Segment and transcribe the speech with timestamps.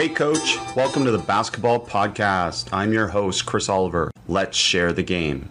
[0.00, 2.70] Hey, coach, welcome to the Basketball Podcast.
[2.72, 4.10] I'm your host, Chris Oliver.
[4.28, 5.50] Let's share the game.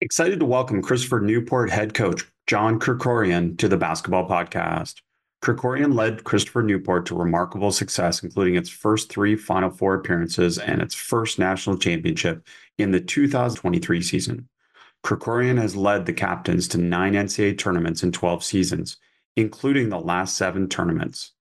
[0.00, 5.02] Excited to welcome Christopher Newport head coach John Krikorian to the Basketball Podcast.
[5.44, 10.80] Krikorian led Christopher Newport to remarkable success, including its first three Final Four appearances and
[10.80, 14.48] its first national championship in the 2023 season.
[15.04, 18.96] Krikorian has led the captains to nine NCAA tournaments in 12 seasons,
[19.36, 21.32] including the last seven tournaments.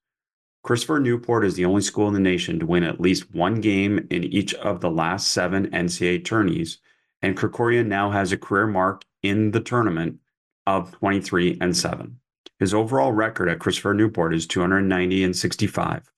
[0.68, 4.06] Christopher Newport is the only school in the nation to win at least one game
[4.12, 6.80] in each of the last seven NCAA tourneys,
[7.22, 10.20] and Krikorian now has a career mark in the tournament
[10.66, 12.20] of 23 and 7.
[12.60, 16.12] His overall record at Christopher Newport is 290 and 65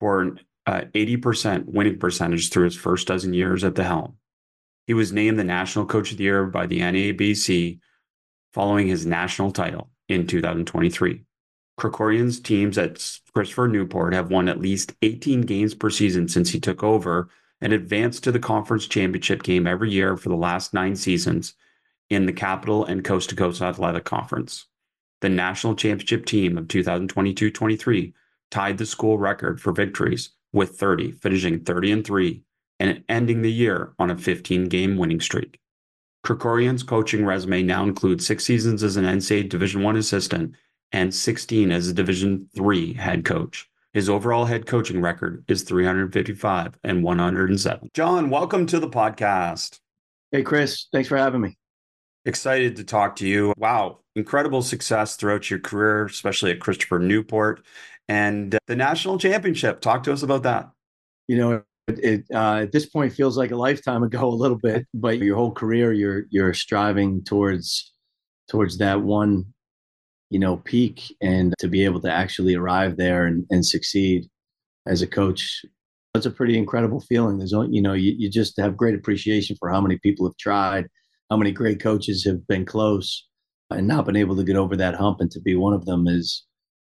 [0.00, 4.16] for an uh, 80% winning percentage through his first dozen years at the helm.
[4.86, 7.78] He was named the National Coach of the Year by the NABC
[8.54, 11.26] following his national title in 2023.
[11.78, 16.60] Krikorian's teams at Christopher Newport have won at least 18 games per season since he
[16.60, 17.28] took over
[17.60, 21.54] and advanced to the conference championship game every year for the last nine seasons
[22.10, 24.66] in the Capital and Coast to Coast Athletic Conference.
[25.22, 28.12] The national championship team of 2022 23
[28.50, 32.42] tied the school record for victories with 30, finishing 30 and 3
[32.80, 35.60] and ending the year on a 15 game winning streak.
[36.26, 40.54] Krikorian's coaching resume now includes six seasons as an NCAA Division I assistant
[40.92, 43.68] and 16 as a Division three head coach.
[43.92, 47.90] His overall head coaching record is 355 and 107.
[47.94, 49.78] John, welcome to the podcast.
[50.30, 50.86] Hey, Chris.
[50.92, 51.58] Thanks for having me.
[52.24, 53.52] Excited to talk to you.
[53.56, 57.64] Wow, incredible success throughout your career, especially at Christopher Newport
[58.08, 59.80] and the national championship.
[59.80, 60.70] Talk to us about that.
[61.28, 64.86] You know, it uh, at this point feels like a lifetime ago, a little bit,
[64.94, 67.92] but your whole career, you're you're striving towards
[68.48, 69.51] towards that one
[70.32, 74.26] you know, peak and to be able to actually arrive there and, and succeed
[74.86, 75.62] as a coach,
[76.14, 77.36] that's a pretty incredible feeling.
[77.36, 80.36] There's, only, you know, you, you just have great appreciation for how many people have
[80.38, 80.88] tried,
[81.30, 83.28] how many great coaches have been close
[83.70, 86.08] and not been able to get over that hump and to be one of them
[86.08, 86.44] is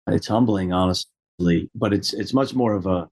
[0.06, 3.10] it's humbling, honestly, but it's, it's much more of a,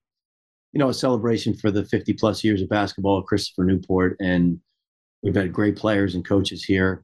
[0.74, 4.16] you know, a celebration for the 50 plus years of basketball at Christopher Newport.
[4.20, 4.60] And
[5.24, 7.04] we've had great players and coaches here.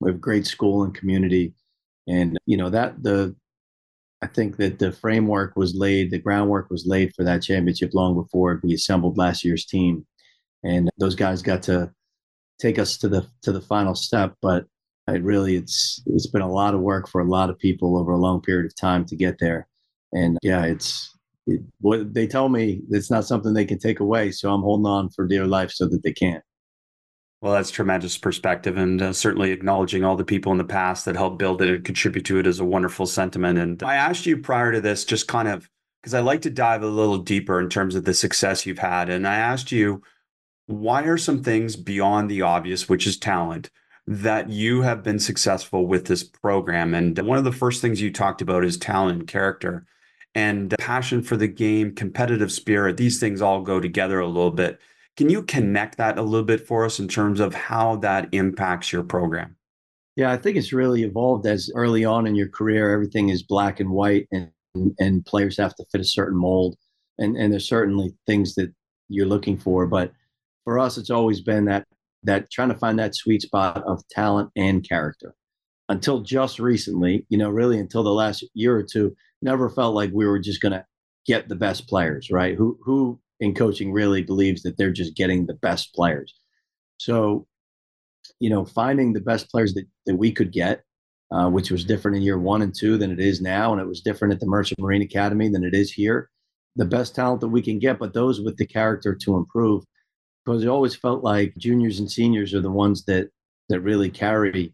[0.00, 1.52] We have great school and community
[2.06, 3.34] and you know that the
[4.22, 8.14] I think that the framework was laid, the groundwork was laid for that championship long
[8.14, 10.06] before we assembled last year's team,
[10.64, 11.92] and those guys got to
[12.58, 14.34] take us to the to the final step.
[14.40, 14.64] But
[15.08, 18.12] it really it's it's been a lot of work for a lot of people over
[18.12, 19.68] a long period of time to get there,
[20.12, 21.14] and yeah, it's
[21.46, 24.30] it, what they tell me it's not something they can take away.
[24.32, 26.42] So I'm holding on for dear life so that they can't.
[27.42, 31.16] Well, that's tremendous perspective, and uh, certainly acknowledging all the people in the past that
[31.16, 33.58] helped build it and contribute to it is a wonderful sentiment.
[33.58, 35.68] And I asked you prior to this, just kind of
[36.00, 39.10] because I like to dive a little deeper in terms of the success you've had.
[39.10, 40.02] And I asked you,
[40.66, 43.70] why are some things beyond the obvious, which is talent,
[44.06, 46.94] that you have been successful with this program?
[46.94, 49.84] And one of the first things you talked about is talent and character
[50.34, 52.96] and passion for the game, competitive spirit.
[52.96, 54.78] These things all go together a little bit.
[55.16, 58.92] Can you connect that a little bit for us in terms of how that impacts
[58.92, 59.56] your program?
[60.14, 63.80] Yeah, I think it's really evolved as early on in your career, everything is black
[63.80, 64.50] and white and,
[64.98, 66.76] and players have to fit a certain mold.
[67.18, 68.72] And, and there's certainly things that
[69.08, 69.86] you're looking for.
[69.86, 70.12] But
[70.64, 71.86] for us, it's always been that,
[72.24, 75.34] that trying to find that sweet spot of talent and character
[75.88, 80.10] until just recently, you know, really until the last year or two, never felt like
[80.12, 80.84] we were just going to
[81.26, 82.54] get the best players, right?
[82.54, 86.34] Who, who in coaching really believes that they're just getting the best players.
[86.98, 87.46] So,
[88.40, 90.82] you know, finding the best players that, that we could get,
[91.30, 93.86] uh, which was different in year one and two than it is now, and it
[93.86, 96.30] was different at the Merchant Marine Academy than it is here.
[96.76, 99.84] The best talent that we can get, but those with the character to improve,
[100.44, 103.28] because it always felt like juniors and seniors are the ones that
[103.68, 104.72] that really carry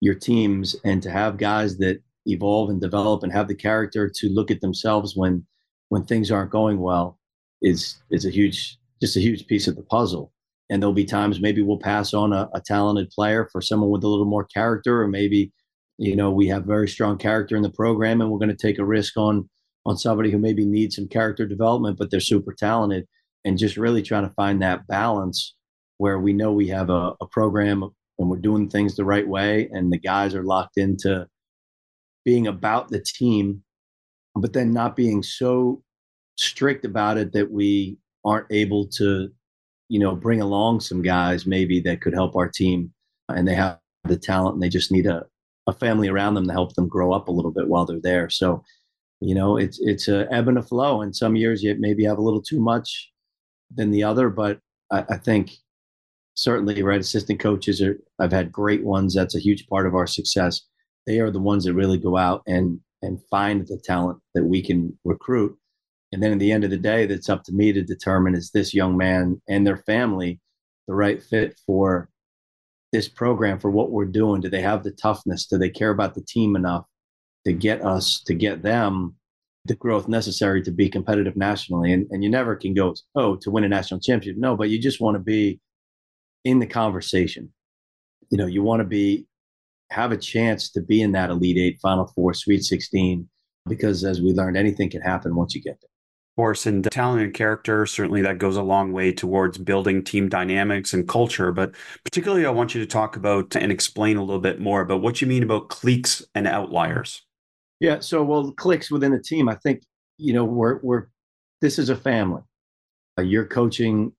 [0.00, 4.28] your teams, and to have guys that evolve and develop and have the character to
[4.28, 5.46] look at themselves when
[5.90, 7.18] when things aren't going well
[7.64, 10.32] is is a huge just a huge piece of the puzzle.
[10.70, 14.04] And there'll be times maybe we'll pass on a, a talented player for someone with
[14.04, 15.52] a little more character, or maybe
[15.98, 18.78] you know we have very strong character in the program and we're going to take
[18.78, 19.48] a risk on
[19.86, 23.06] on somebody who maybe needs some character development, but they're super talented.
[23.46, 25.54] And just really trying to find that balance
[25.98, 27.82] where we know we have a, a program
[28.18, 31.26] and we're doing things the right way, and the guys are locked into
[32.24, 33.62] being about the team,
[34.34, 35.82] but then not being so
[36.36, 39.30] strict about it that we aren't able to,
[39.88, 42.92] you know, bring along some guys maybe that could help our team
[43.28, 45.24] uh, and they have the talent and they just need a,
[45.66, 48.28] a family around them to help them grow up a little bit while they're there.
[48.30, 48.62] So
[49.20, 52.18] You know, it's it's a ebb and a flow, and some years you maybe have
[52.18, 53.10] a little too much
[53.74, 54.58] than the other, but
[54.90, 55.52] I, I think
[56.34, 59.14] certainly right assistant coaches are I've had great ones.
[59.14, 60.62] That's a huge part of our success.
[61.06, 64.62] They are the ones that really go out and and find the talent that we
[64.62, 65.56] can recruit.
[66.14, 68.52] And then at the end of the day, that's up to me to determine is
[68.52, 70.38] this young man and their family
[70.86, 72.08] the right fit for
[72.92, 74.40] this program for what we're doing?
[74.40, 75.46] Do they have the toughness?
[75.46, 76.84] Do they care about the team enough
[77.44, 79.16] to get us, to get them
[79.64, 81.92] the growth necessary to be competitive nationally?
[81.92, 84.40] And, and you never can go, oh, to win a national championship.
[84.40, 85.58] No, but you just want to be
[86.44, 87.52] in the conversation.
[88.30, 89.26] You know, you want to be,
[89.90, 93.28] have a chance to be in that Elite Eight, Final Four, Sweet 16,
[93.68, 95.90] because as we learned, anything can happen once you get there
[96.36, 100.92] course, and talent and character, certainly that goes a long way towards building team dynamics
[100.92, 101.52] and culture.
[101.52, 105.02] But particularly, I want you to talk about and explain a little bit more about
[105.02, 107.22] what you mean about cliques and outliers.
[107.80, 108.00] Yeah.
[108.00, 109.82] So, well, cliques within a team, I think,
[110.18, 111.06] you know, we're, we're,
[111.60, 112.42] this is a family.
[113.18, 114.12] Uh, you're coaching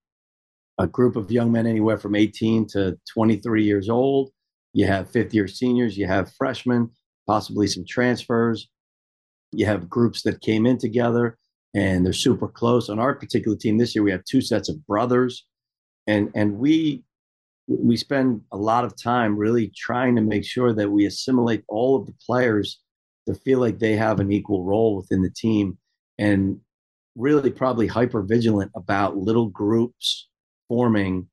[0.78, 4.30] a group of young men anywhere from 18 to 23 years old.
[4.72, 6.90] You have fifth year seniors, you have freshmen,
[7.26, 8.68] possibly some transfers.
[9.52, 11.38] You have groups that came in together
[11.74, 12.88] and they're super close.
[12.88, 15.46] On our particular team this year, we have two sets of brothers,
[16.06, 17.04] and and we
[17.68, 21.96] we spend a lot of time really trying to make sure that we assimilate all
[21.96, 22.80] of the players
[23.26, 25.76] to feel like they have an equal role within the team,
[26.18, 26.60] and
[27.16, 30.28] really probably hyper vigilant about little groups
[30.68, 31.28] forming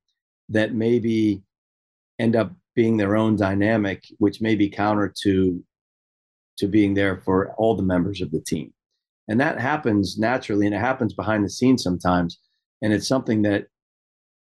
[0.49, 1.43] that maybe
[2.19, 5.63] end up being their own dynamic, which may be counter to
[6.57, 8.71] to being there for all the members of the team.
[9.27, 12.39] And that happens naturally and it happens behind the scenes sometimes.
[12.81, 13.67] And it's something that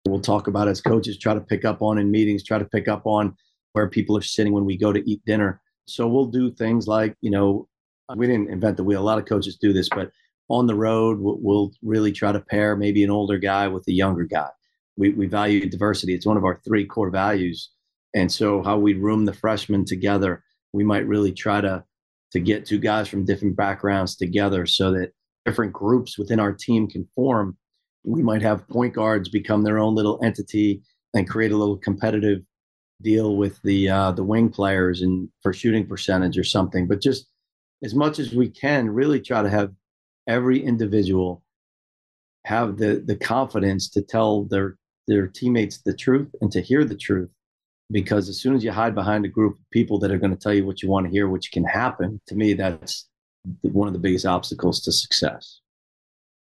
[0.07, 2.87] we'll talk about as coaches, try to pick up on in meetings, try to pick
[2.87, 3.35] up on
[3.73, 5.61] where people are sitting when we go to eat dinner.
[5.85, 7.67] So we'll do things like, you know,
[8.15, 9.01] we didn't invent the wheel.
[9.01, 10.11] A lot of coaches do this, but
[10.49, 14.23] on the road, we'll, really try to pair maybe an older guy with a younger
[14.23, 14.49] guy.
[14.97, 16.13] We, we value diversity.
[16.13, 17.69] It's one of our three core values.
[18.15, 21.83] And so how we room the freshmen together, we might really try to
[22.31, 25.11] to get two guys from different backgrounds together so that
[25.45, 27.57] different groups within our team can form.
[28.03, 30.81] We might have point guards become their own little entity
[31.13, 32.39] and create a little competitive
[33.01, 36.87] deal with the uh, the wing players and for shooting percentage or something.
[36.87, 37.27] But just
[37.83, 39.71] as much as we can, really try to have
[40.27, 41.43] every individual
[42.45, 44.77] have the the confidence to tell their
[45.07, 47.29] their teammates the truth and to hear the truth
[47.91, 50.37] because as soon as you hide behind a group of people that are going to
[50.37, 53.07] tell you what you want to hear, which can happen, to me, that's
[53.61, 55.61] one of the biggest obstacles to success.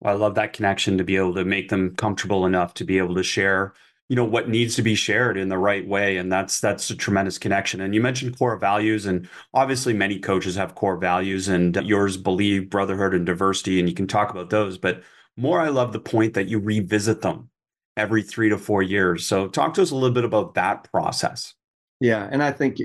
[0.02, 3.14] I love that connection to be able to make them comfortable enough to be able
[3.14, 3.75] to share,
[4.08, 6.96] you know, what needs to be shared in the right way, and that's that's a
[6.96, 7.81] tremendous connection.
[7.81, 12.70] And you mentioned core values, and obviously many coaches have core values, and yours believe
[12.70, 14.76] brotherhood and diversity, and you can talk about those.
[14.76, 15.02] But
[15.37, 17.49] more, I love the point that you revisit them
[17.96, 19.26] every three to four years.
[19.26, 21.55] So, talk to us a little bit about that process.
[22.00, 22.29] Yeah.
[22.31, 22.81] And I think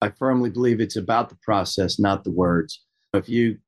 [0.00, 2.82] I firmly believe it's about the process, not the words.
[3.14, 3.58] If you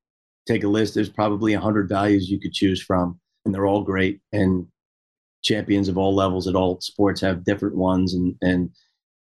[0.47, 4.21] take a list, there's probably 100 values you could choose from, and they're all great.
[4.31, 4.67] And
[5.43, 8.13] champions of all levels at all sports have different ones.
[8.13, 8.69] And, and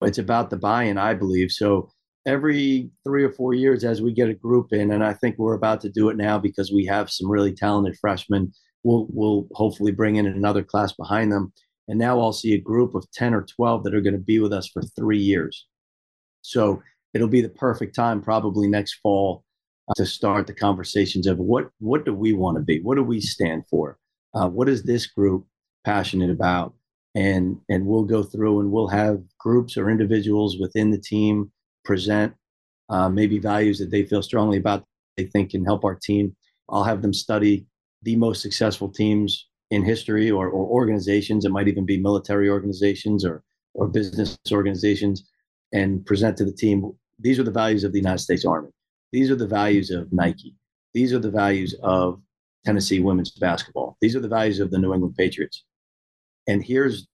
[0.03, 1.51] it's about the buy in, I believe.
[1.51, 1.91] So,
[2.27, 5.55] every three or four years, as we get a group in, and I think we're
[5.55, 8.53] about to do it now because we have some really talented freshmen
[8.83, 11.53] we'll we'll hopefully bring in another class behind them.
[11.89, 14.39] And now I'll see a group of 10 or 12 that are going to be
[14.41, 15.67] with us for three years.
[16.43, 16.83] So
[17.15, 19.43] it'll be the perfect time, probably next fall,
[19.89, 22.81] uh, to start the conversations of what what do we want to be?
[22.81, 23.99] What do we stand for?
[24.35, 25.47] Uh, what is this group
[25.85, 26.75] passionate about?
[27.15, 31.51] And and we'll go through and we'll have groups or individuals within the team
[31.85, 32.35] present
[32.91, 34.85] uh, maybe values that they feel strongly about.
[35.17, 36.37] They think can help our team.
[36.69, 37.67] I'll have them study
[38.03, 41.45] the most successful teams in history or, or organizations.
[41.45, 43.43] It might even be military organizations or,
[43.75, 45.29] or business organizations
[45.73, 48.71] and present to the team these are the values of the United States Army.
[49.13, 50.55] These are the values of Nike.
[50.95, 52.21] These are the values of
[52.65, 53.97] Tennessee women's basketball.
[54.01, 55.65] These are the values of the New England Patriots.
[56.47, 57.07] And here's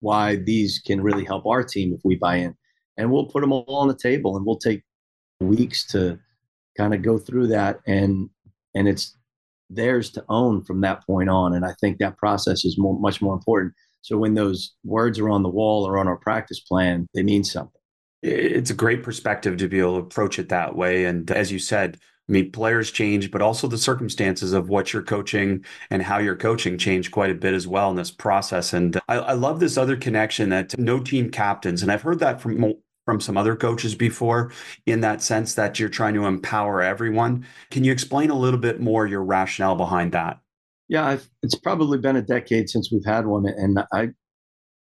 [0.00, 2.54] why these can really help our team if we buy in.
[2.96, 4.82] And we'll put them all on the table and we'll take
[5.40, 6.18] weeks to
[6.76, 8.28] kind of go through that and
[8.74, 9.16] and it's
[9.74, 11.54] theirs to own from that point on.
[11.54, 13.74] And I think that process is more, much more important.
[14.02, 17.44] So when those words are on the wall or on our practice plan, they mean
[17.44, 17.80] something.
[18.22, 21.04] It's a great perspective to be able to approach it that way.
[21.04, 25.02] And as you said, I mean, players change, but also the circumstances of what you're
[25.02, 28.72] coaching and how you're coaching change quite a bit as well in this process.
[28.72, 32.40] And I, I love this other connection that no team captains, and I've heard that
[32.40, 34.50] from from some other coaches before
[34.86, 37.46] in that sense that you're trying to empower everyone.
[37.70, 40.38] Can you explain a little bit more your rationale behind that?
[40.88, 44.10] Yeah, I've, it's probably been a decade since we've had one, and I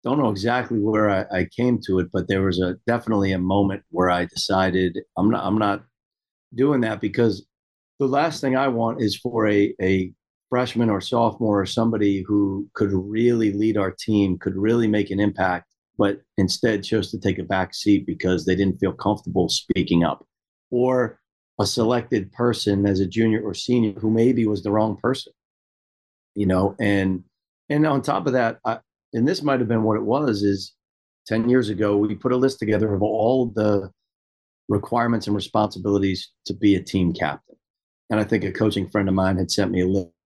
[0.04, 3.40] don't know exactly where I, I, came to it, but there was a definitely a
[3.40, 5.84] moment where I decided I'm not I'm not
[6.54, 7.46] doing that because
[8.00, 10.12] the last thing I want is for a a
[10.50, 15.20] freshman or sophomore or somebody who could really lead our team, could really make an
[15.20, 20.04] impact, but instead chose to take a back seat because they didn't feel comfortable speaking
[20.04, 20.26] up,
[20.72, 21.20] or
[21.60, 25.34] a selected person as a junior or senior who maybe was the wrong person,
[26.36, 27.24] you know, and
[27.70, 28.80] and on top of that, I,
[29.14, 30.74] and this might have been what it was is
[31.28, 33.90] 10 years ago we put a list together of all the
[34.70, 37.56] requirements and responsibilities to be a team captain.
[38.10, 39.88] And i think a coaching friend of mine had sent me a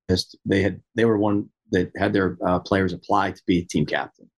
[0.10, 0.38] list.
[0.46, 3.86] They had they were one that had their uh, players apply to be a team
[3.86, 4.30] captain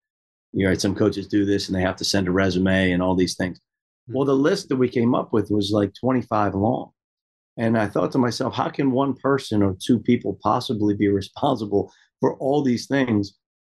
[0.51, 3.15] you know some coaches do this and they have to send a resume and all
[3.15, 3.59] these things
[4.07, 6.91] well the list that we came up with was like 25 long
[7.57, 11.91] and i thought to myself how can one person or two people possibly be responsible
[12.19, 13.33] for all these things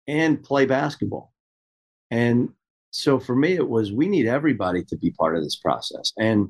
[0.08, 1.32] and play basketball.
[2.12, 2.50] And
[2.92, 6.12] so for me, it was we need everybody to be part of this process.
[6.18, 6.50] And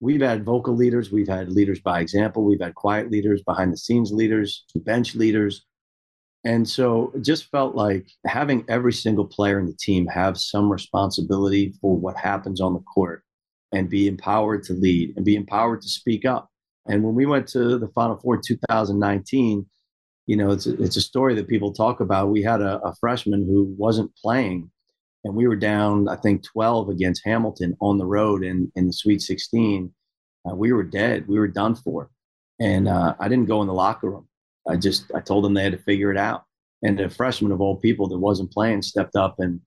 [0.00, 3.76] we've had vocal leaders, we've had leaders by example, we've had quiet leaders, behind the
[3.76, 5.64] scenes leaders, bench leaders.
[6.48, 10.72] And so it just felt like having every single player in the team have some
[10.72, 13.22] responsibility for what happens on the court
[13.70, 16.48] and be empowered to lead and be empowered to speak up.
[16.86, 19.66] And when we went to the Final Four 2019,
[20.24, 22.30] you know, it's a, it's a story that people talk about.
[22.30, 24.70] We had a, a freshman who wasn't playing,
[25.24, 28.94] and we were down, I think, 12 against Hamilton on the road in, in the
[28.94, 29.92] Sweet 16.
[30.48, 31.28] Uh, we were dead.
[31.28, 32.08] We were done for.
[32.58, 34.28] And uh, I didn't go in the locker room.
[34.68, 36.44] I just I told them they had to figure it out.
[36.82, 39.60] And the freshman of all people that wasn't playing stepped up and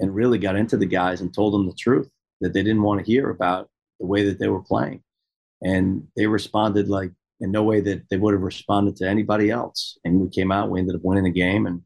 [0.00, 2.08] and really got into the guys and told them the truth
[2.40, 3.68] that they didn't want to hear about
[4.00, 5.02] the way that they were playing.
[5.62, 7.10] And they responded like
[7.40, 9.98] in no way that they would have responded to anybody else.
[10.04, 11.66] And we came out, we ended up winning the game.
[11.66, 11.82] And,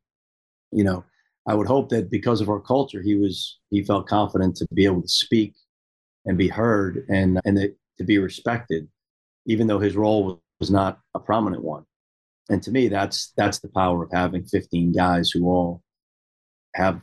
[0.70, 1.04] you know,
[1.46, 4.84] I would hope that because of our culture, he was, he felt confident to be
[4.84, 5.54] able to speak
[6.24, 7.58] and be heard and, and
[7.98, 8.88] to be respected,
[9.46, 11.84] even though his role was not a prominent one.
[12.48, 15.82] And to me, that's, that's the power of having 15 guys who all
[16.74, 17.00] have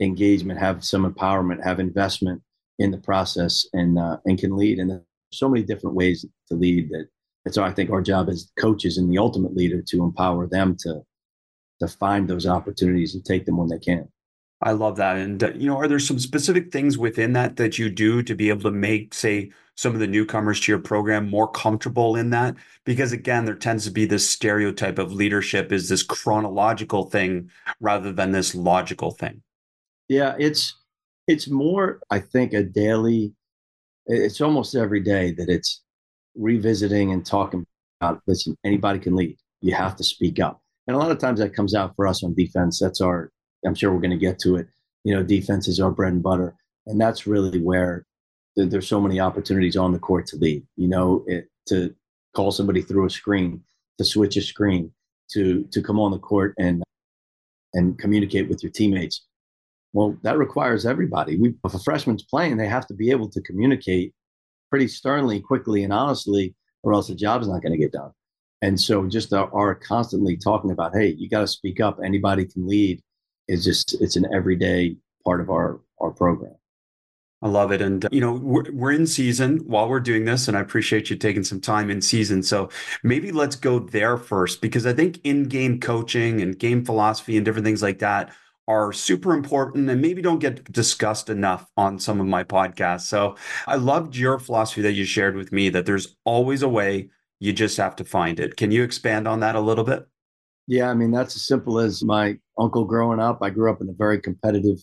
[0.00, 2.42] engagement, have some empowerment, have investment
[2.78, 4.78] in the process and, uh, and can lead.
[4.78, 7.08] And there's so many different ways to lead that
[7.48, 10.76] and so I think our job as coaches and the ultimate leader to empower them
[10.80, 11.00] to
[11.80, 14.06] to find those opportunities and take them when they can.
[14.60, 15.16] I love that.
[15.16, 18.34] And uh, you know, are there some specific things within that that you do to
[18.34, 22.30] be able to make, say, some of the newcomers to your program more comfortable in
[22.30, 22.56] that?
[22.84, 27.50] Because again, there tends to be this stereotype of leadership is this chronological thing
[27.80, 29.42] rather than this logical thing.
[30.08, 30.74] Yeah, it's
[31.28, 33.34] it's more, I think, a daily.
[34.06, 35.82] It's almost every day that it's
[36.34, 37.66] revisiting and talking
[38.00, 39.36] about listen, anybody can lead.
[39.60, 40.60] You have to speak up.
[40.86, 42.78] And a lot of times that comes out for us on defense.
[42.80, 43.30] That's our,
[43.66, 44.68] I'm sure we're going to get to it.
[45.04, 46.54] You know, defense is our bread and butter.
[46.86, 48.06] And that's really where
[48.56, 51.94] there's so many opportunities on the court to lead, you know, it, to
[52.34, 53.62] call somebody through a screen,
[53.98, 54.92] to switch a screen,
[55.32, 56.82] to, to come on the court and,
[57.74, 59.26] and communicate with your teammates.
[59.92, 61.36] Well, that requires everybody.
[61.36, 64.12] We, if a freshman's playing, they have to be able to communicate
[64.70, 68.12] pretty sternly, quickly, and honestly, or else the job's not going to get done.
[68.60, 71.98] And so, just uh, our, our constantly talking about, hey, you got to speak up.
[72.04, 73.00] Anybody can lead.
[73.48, 76.54] Is just it's an everyday part of our our program.
[77.40, 77.80] I love it.
[77.80, 81.08] And, uh, you know, we're, we're in season while we're doing this, and I appreciate
[81.08, 82.42] you taking some time in season.
[82.42, 82.68] So
[83.04, 87.44] maybe let's go there first, because I think in game coaching and game philosophy and
[87.44, 88.32] different things like that
[88.66, 93.02] are super important and maybe don't get discussed enough on some of my podcasts.
[93.02, 93.36] So
[93.68, 97.52] I loved your philosophy that you shared with me that there's always a way, you
[97.52, 98.56] just have to find it.
[98.56, 100.08] Can you expand on that a little bit?
[100.66, 103.38] Yeah, I mean, that's as simple as my uncle growing up.
[103.42, 104.78] I grew up in a very competitive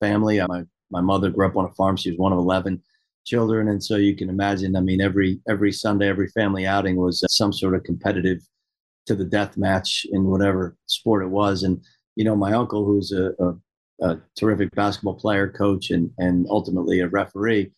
[0.00, 0.40] family.
[0.46, 1.96] My, my mother grew up on a farm.
[1.96, 2.82] She was one of 11
[3.24, 3.68] children.
[3.68, 7.28] And so you can imagine, I mean, every, every Sunday, every family outing was uh,
[7.28, 8.40] some sort of competitive
[9.06, 11.62] to the death match in whatever sport it was.
[11.62, 11.82] And
[12.16, 13.54] you know, my uncle, who's a, a,
[14.06, 17.72] a terrific basketball player, coach, and and ultimately a referee,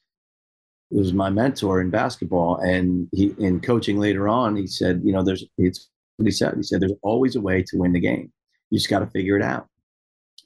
[0.91, 2.57] was my mentor in basketball.
[2.57, 6.55] And he in coaching later on, he said, you know, there's it's what he said.
[6.57, 8.33] He said, there's always a way to win the game.
[8.73, 9.67] You just got to figure it out.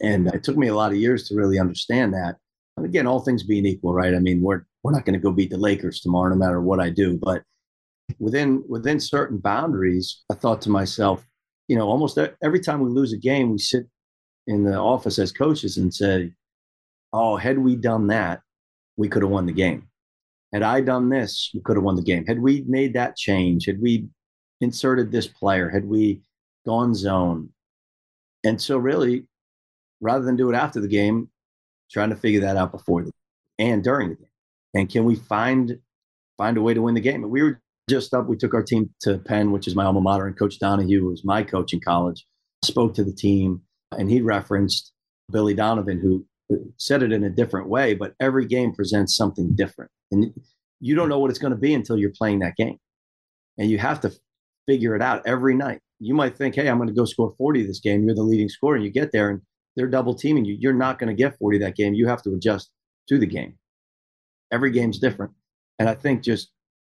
[0.02, 2.34] And it took me a lot of years to really understand that.
[2.76, 4.14] And again, all things being equal, right?
[4.14, 6.80] I mean, we're we're not going to go beat the Lakers tomorrow, no matter what
[6.80, 7.18] I do.
[7.22, 7.44] But
[8.18, 11.24] within within certain boundaries, I thought to myself,
[11.68, 13.86] you know, almost every time we lose a game, we sit
[14.48, 16.32] in the office as coaches and say,
[17.12, 18.40] "Oh, had we done that,
[18.96, 19.88] we could have won the game.
[20.52, 22.26] Had I done this, we could have won the game.
[22.26, 24.08] Had we made that change, had we
[24.60, 26.22] inserted this player, had we
[26.66, 27.50] gone zone.
[28.46, 29.24] And so, really,
[30.00, 31.30] rather than do it after the game,
[31.90, 33.10] trying to figure that out before the
[33.58, 34.26] and during the game.
[34.74, 35.78] And can we find
[36.38, 37.24] find a way to win the game?
[37.24, 37.60] And we were
[37.90, 38.26] just up.
[38.26, 41.08] We took our team to Penn, which is my alma mater, and Coach Donahue, who
[41.08, 42.24] was my coach in college,
[42.64, 43.62] spoke to the team,
[43.98, 44.92] and he referenced
[45.32, 46.24] Billy Donovan, who
[46.54, 49.90] uh, said it in a different way, but every game presents something different.
[50.12, 50.32] And
[50.78, 52.78] you don't know what it's going to be until you're playing that game.
[53.58, 54.12] And you have to
[54.68, 55.80] figure it out every night.
[55.98, 58.04] You might think, hey, I'm going to go score 40 this game.
[58.04, 59.40] You're the leading scorer, and you get there and
[59.76, 60.56] they're double teaming you.
[60.58, 61.94] You're not going to get 40 that game.
[61.94, 62.70] You have to adjust
[63.08, 63.56] to the game.
[64.50, 65.32] Every game's different.
[65.78, 66.50] And I think just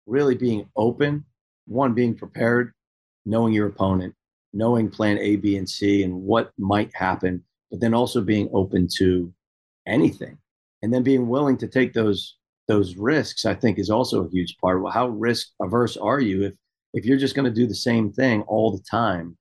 [0.07, 1.25] really being open,
[1.67, 2.73] one, being prepared,
[3.25, 4.15] knowing your opponent,
[4.53, 8.89] knowing plan A, B, and C and what might happen, but then also being open
[8.99, 9.33] to
[9.87, 10.39] anything.
[10.83, 12.37] And then being willing to take those
[12.69, 14.83] those risks, I think, is also a huge part.
[14.83, 16.53] Well, how risk averse are you if
[16.97, 19.37] if you're just going to do the same thing all the time?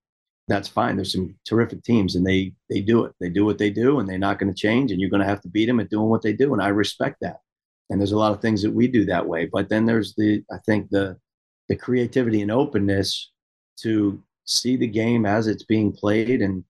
[0.47, 0.95] That's fine.
[0.95, 3.13] There's some terrific teams, and they they do it.
[3.19, 4.91] They do what they do, and they're not going to change.
[4.91, 6.53] And you're going to have to beat them at doing what they do.
[6.53, 7.39] And I respect that.
[7.89, 9.49] And there's a lot of things that we do that way.
[9.51, 11.17] But then there's the I think the
[11.69, 13.31] the creativity and openness
[13.77, 16.63] to see the game as it's being played and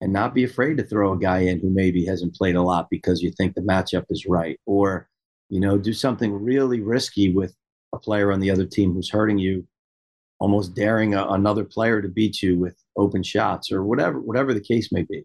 [0.00, 2.88] and not be afraid to throw a guy in who maybe hasn't played a lot
[2.88, 5.08] because you think the matchup is right or
[5.50, 7.54] you know do something really risky with
[7.92, 9.66] a player on the other team who's hurting you
[10.40, 14.60] almost daring a, another player to beat you with open shots or whatever whatever the
[14.60, 15.24] case may be.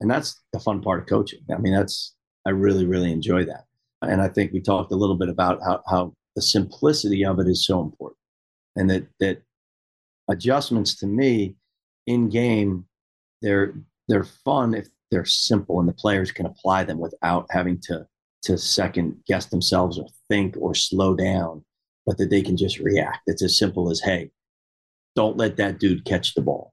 [0.00, 1.40] And that's the fun part of coaching.
[1.52, 2.14] I mean that's
[2.46, 3.64] i really really enjoy that.
[4.02, 7.48] And i think we talked a little bit about how, how the simplicity of it
[7.48, 8.18] is so important
[8.76, 9.42] and that that
[10.28, 11.56] adjustments to me
[12.06, 12.84] in game
[13.42, 13.74] they're
[14.08, 18.06] they're fun if they're simple and the players can apply them without having to
[18.42, 21.64] to second guess themselves or think or slow down
[22.06, 23.20] but that they can just react.
[23.26, 24.30] It's as simple as hey
[25.16, 26.72] don't let that dude catch the ball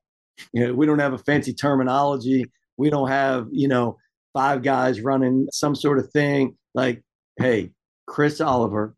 [0.54, 2.46] you know we don't have a fancy terminology
[2.78, 3.98] we don't have you know
[4.34, 7.04] five guys running some sort of thing like
[7.38, 7.72] hey
[8.08, 8.96] chris oliver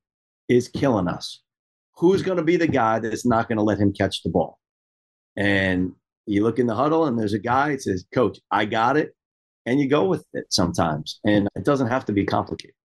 [0.47, 1.43] is killing us
[1.95, 4.59] who's going to be the guy that's not going to let him catch the ball?
[5.35, 5.93] And
[6.25, 9.15] you look in the huddle and there's a guy that says, Coach, I got it.
[9.65, 11.19] And you go with it sometimes.
[11.25, 12.75] And it doesn't have to be complicated.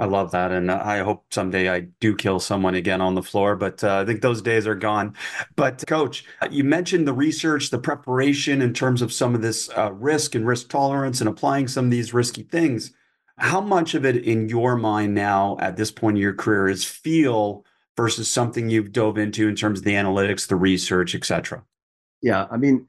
[0.00, 0.50] I love that.
[0.50, 4.04] And I hope someday I do kill someone again on the floor, but uh, I
[4.04, 5.14] think those days are gone.
[5.54, 9.92] But, coach, you mentioned the research, the preparation in terms of some of this uh,
[9.92, 12.92] risk and risk tolerance and applying some of these risky things.
[13.38, 16.84] How much of it in your mind now at this point in your career is
[16.84, 17.64] feel
[17.96, 21.62] versus something you've dove into in terms of the analytics, the research, etc.
[22.20, 22.88] Yeah, I mean,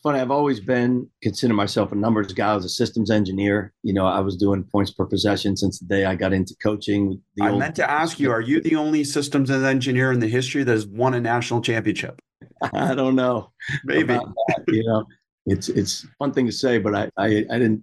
[0.00, 0.18] it's funny.
[0.18, 2.52] I've always been consider myself a numbers guy.
[2.52, 3.74] I was a systems engineer.
[3.82, 7.20] You know, I was doing points per possession since the day I got into coaching.
[7.38, 10.64] I old- meant to ask you: Are you the only systems engineer in the history
[10.64, 12.18] that has won a national championship?
[12.72, 13.52] I don't know.
[13.84, 14.18] Maybe
[14.68, 15.04] you know,
[15.44, 17.82] it's it's fun thing to say, but I I, I didn't.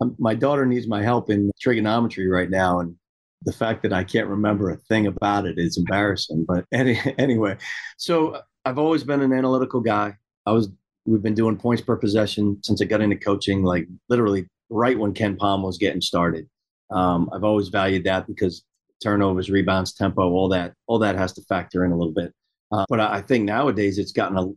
[0.00, 2.94] Um, my daughter needs my help in trigonometry right now, and
[3.42, 6.44] the fact that I can't remember a thing about it is embarrassing.
[6.46, 7.56] But any, anyway,
[7.96, 10.14] so I've always been an analytical guy.
[10.46, 10.68] I was
[11.06, 15.14] we've been doing points per possession since I got into coaching, like literally right when
[15.14, 16.48] Ken Pom was getting started.
[16.90, 18.64] Um, I've always valued that because
[19.02, 22.32] turnovers, rebounds, tempo, all that, all that has to factor in a little bit.
[22.72, 24.48] Uh, but I, I think nowadays it's gotten a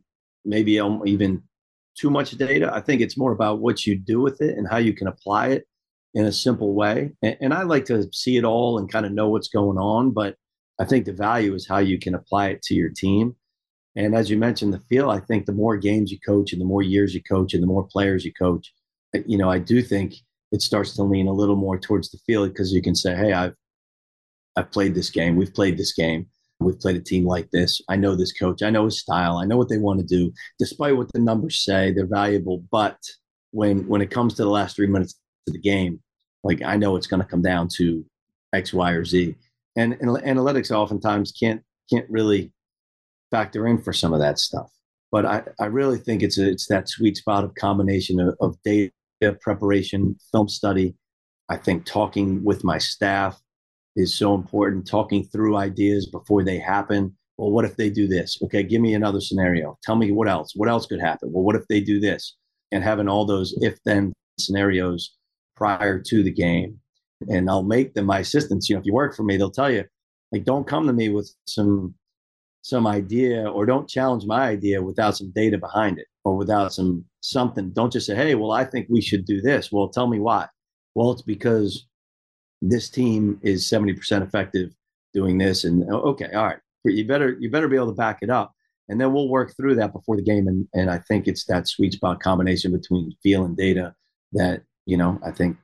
[0.45, 0.73] maybe
[1.05, 1.43] even
[1.97, 2.73] too much data.
[2.73, 5.49] I think it's more about what you do with it and how you can apply
[5.49, 5.65] it
[6.13, 7.11] in a simple way.
[7.21, 10.11] And, and I like to see it all and kind of know what's going on.
[10.11, 10.35] But
[10.79, 13.35] I think the value is how you can apply it to your team.
[13.95, 16.65] And as you mentioned, the feel, I think the more games you coach and the
[16.65, 18.71] more years you coach and the more players you coach,
[19.25, 20.15] you know, I do think
[20.51, 23.33] it starts to lean a little more towards the field because you can say, hey,
[23.33, 23.55] I've
[24.55, 25.35] I've played this game.
[25.35, 26.27] We've played this game.
[26.59, 27.81] We've played a team like this.
[27.87, 28.61] I know this coach.
[28.61, 29.37] I know his style.
[29.37, 30.33] I know what they want to do.
[30.57, 32.63] Despite what the numbers say, they're valuable.
[32.71, 32.97] But
[33.51, 35.15] when when it comes to the last three minutes
[35.47, 36.01] of the game,
[36.43, 38.05] like I know it's going to come down to
[38.53, 39.35] X, Y, or Z.
[39.75, 42.51] And, and analytics oftentimes can't can't really
[43.31, 44.69] factor in for some of that stuff.
[45.11, 48.57] But I, I really think it's a, it's that sweet spot of combination of, of
[48.63, 48.91] data
[49.41, 50.95] preparation, film study.
[51.49, 53.41] I think talking with my staff
[53.95, 54.87] is so important.
[54.87, 57.15] Talking through ideas before they happen.
[57.37, 58.37] Well, what if they do this?
[58.43, 59.77] Okay, give me another scenario.
[59.81, 60.53] Tell me what else.
[60.55, 61.31] What else could happen?
[61.31, 62.35] Well, what if they do this?
[62.71, 65.15] And having all those if then scenarios
[65.55, 66.79] prior to the game.
[67.29, 68.69] And I'll make them my assistants.
[68.69, 69.85] You know, if you work for me, they'll tell you,
[70.31, 71.95] like, don't come to me with some
[72.61, 77.05] some idea or don't challenge my idea without some data behind it or without some
[77.21, 77.71] something.
[77.71, 79.71] Don't just say, hey, well, I think we should do this.
[79.71, 80.47] Well, tell me why.
[80.95, 81.87] Well, it's because
[82.61, 84.71] this team is 70% effective
[85.13, 85.63] doing this.
[85.63, 88.53] And oh, okay, all right, you better you better be able to back it up.
[88.89, 90.47] And then we'll work through that before the game.
[90.47, 93.95] And and I think it's that sweet spot combination between feel and data
[94.33, 95.57] that, you know, I think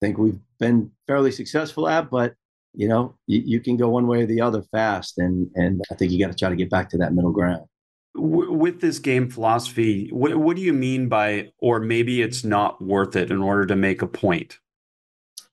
[0.00, 2.34] think we've been fairly successful at, but
[2.74, 5.18] you know, you, you can go one way or the other fast.
[5.18, 7.66] And and I think you got to try to get back to that middle ground
[8.14, 13.16] with this game philosophy, what, what, do you mean by, or maybe it's not worth
[13.16, 14.58] it in order to make a point?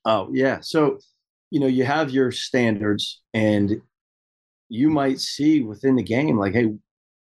[0.06, 0.60] Oh, yeah.
[0.62, 1.00] So,
[1.50, 3.82] you know, you have your standards, and
[4.70, 6.74] you might see within the game, like, hey,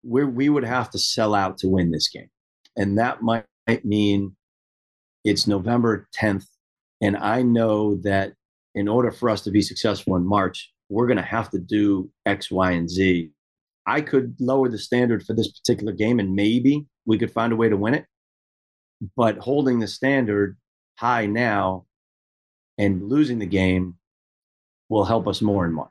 [0.03, 2.29] we we would have to sell out to win this game.
[2.75, 3.45] And that might
[3.83, 4.35] mean
[5.23, 6.45] it's November 10th.
[7.01, 8.33] And I know that
[8.75, 12.09] in order for us to be successful in March, we're going to have to do
[12.25, 13.31] X, Y, and Z
[13.85, 17.55] I could lower the standard for this particular game and maybe we could find a
[17.55, 18.05] way to win it.
[19.17, 20.57] But holding the standard
[20.97, 21.85] high now
[22.77, 23.95] and losing the game
[24.89, 25.89] will help us more in March.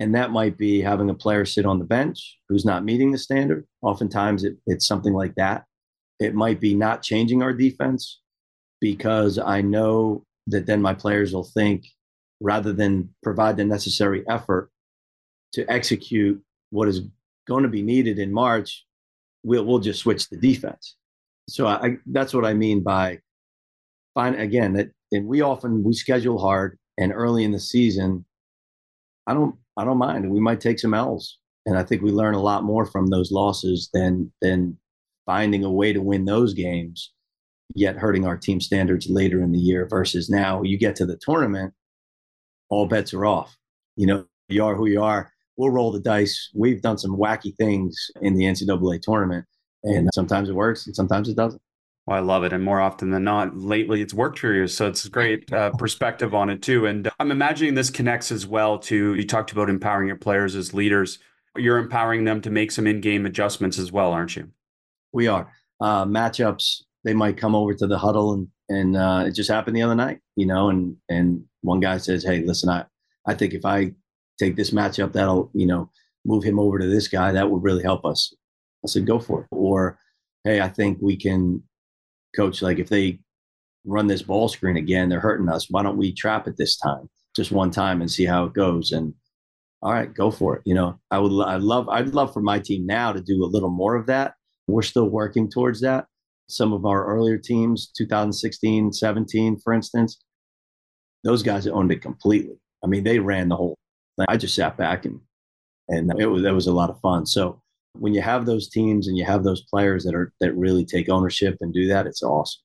[0.00, 3.18] And that might be having a player sit on the bench who's not meeting the
[3.18, 3.66] standard.
[3.82, 5.64] Oftentimes it, it's something like that.
[6.18, 8.20] It might be not changing our defense
[8.80, 11.86] because I know that then my players will think
[12.40, 14.70] rather than provide the necessary effort
[15.52, 17.02] to execute what is
[17.46, 18.84] going to be needed in March,
[19.42, 20.96] we'll we'll just switch the defense.
[21.48, 23.18] So I, that's what I mean by
[24.14, 28.24] fine again that and we often we schedule hard and early in the season.
[29.26, 30.30] I don't I don't mind.
[30.30, 33.30] We might take some L's, and I think we learn a lot more from those
[33.30, 34.78] losses than than
[35.26, 37.12] finding a way to win those games,
[37.74, 39.86] yet hurting our team standards later in the year.
[39.88, 41.72] Versus now, you get to the tournament,
[42.68, 43.56] all bets are off.
[43.96, 46.50] You know, you are who you are we'll roll the dice.
[46.54, 49.46] We've done some wacky things in the NCAA tournament,
[49.84, 51.60] and sometimes it works and sometimes it doesn't.
[52.06, 52.52] Well, I love it.
[52.52, 54.66] And more often than not, lately it's worked for you.
[54.66, 56.86] So it's a great uh, perspective on it too.
[56.86, 60.74] And I'm imagining this connects as well to you talked about empowering your players as
[60.74, 61.20] leaders.
[61.56, 64.50] You're empowering them to make some in game adjustments as well, aren't you?
[65.12, 65.52] We are.
[65.80, 69.76] Uh, matchups, they might come over to the huddle and, and uh, it just happened
[69.76, 72.84] the other night, you know, and, and one guy says, Hey, listen, I,
[73.26, 73.92] I think if I
[74.38, 75.90] take this matchup that'll you know
[76.24, 78.34] move him over to this guy that would really help us.
[78.84, 79.46] I said go for it.
[79.50, 79.98] Or
[80.44, 81.62] hey i think we can
[82.34, 83.20] coach like if they
[83.84, 87.08] run this ball screen again they're hurting us why don't we trap it this time
[87.36, 88.92] just one time and see how it goes?
[88.92, 89.14] And
[89.82, 90.62] all right go for it.
[90.64, 93.52] You know i would i love i'd love for my team now to do a
[93.54, 94.34] little more of that.
[94.66, 96.06] We're still working towards that
[96.52, 100.20] some of our earlier teams 2016 17 for instance
[101.24, 103.78] those guys owned it completely i mean they ran the whole
[104.16, 104.26] thing.
[104.28, 105.20] I just sat back and
[105.88, 107.26] and it was that was a lot of fun.
[107.26, 107.60] So
[107.98, 111.08] when you have those teams and you have those players that are that really take
[111.08, 112.62] ownership and do that, it's awesome.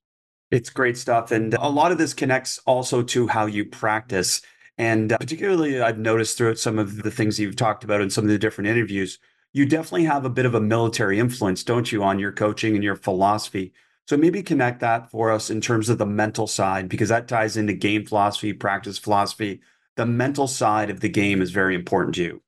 [0.49, 4.41] It's great stuff, and a lot of this connects also to how you practice.
[4.77, 8.23] And uh, particularly, I've noticed throughout some of the things you've talked about in some
[8.23, 9.19] of the different interviews,
[9.57, 12.83] you definitely have a bit of a military influence, don't you, on your coaching and
[12.83, 13.73] your philosophy.
[14.07, 17.57] So maybe connect that for us in terms of the mental side, because that ties
[17.57, 19.59] into game philosophy, practice philosophy,
[19.97, 22.41] the mental side of the game is very important to you.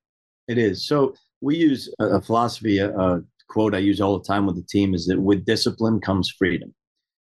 [0.47, 0.87] It is.
[0.87, 4.67] So we use a, philosophy, a, a quote I use all the time with the
[4.69, 6.73] team is that with discipline comes freedom.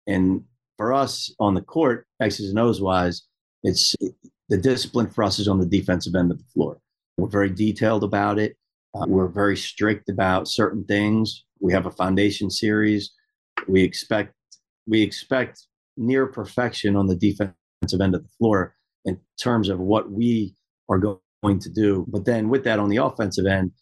[0.07, 0.45] And
[0.77, 3.23] for us on the court, X's and O's wise,
[3.63, 3.95] it's
[4.49, 6.79] the discipline for us is on the defensive end of the floor.
[7.17, 8.57] We're very detailed about it.
[8.95, 11.45] Uh, we're very strict about certain things.
[11.61, 13.13] We have a foundation series.
[13.67, 14.35] We expect
[14.87, 20.11] we expect near perfection on the defensive end of the floor in terms of what
[20.11, 20.55] we
[20.89, 22.05] are going to do.
[22.09, 23.73] But then with that on the offensive end,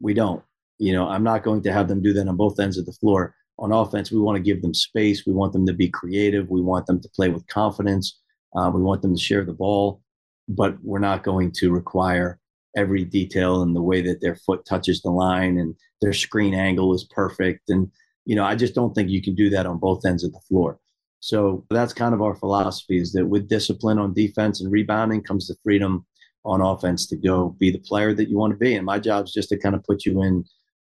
[0.00, 0.42] we don't.
[0.78, 2.92] You know, I'm not going to have them do that on both ends of the
[2.92, 3.34] floor.
[3.58, 5.26] On offense, we want to give them space.
[5.26, 6.48] We want them to be creative.
[6.48, 8.18] We want them to play with confidence.
[8.56, 10.00] Uh, we want them to share the ball,
[10.48, 12.40] but we're not going to require
[12.76, 16.94] every detail and the way that their foot touches the line and their screen angle
[16.94, 17.68] is perfect.
[17.68, 17.90] And,
[18.24, 20.40] you know, I just don't think you can do that on both ends of the
[20.48, 20.78] floor.
[21.20, 25.48] So that's kind of our philosophy is that with discipline on defense and rebounding comes
[25.48, 26.06] the freedom
[26.44, 28.74] on offense to go be the player that you want to be.
[28.74, 30.44] And my job is just to kind of put you in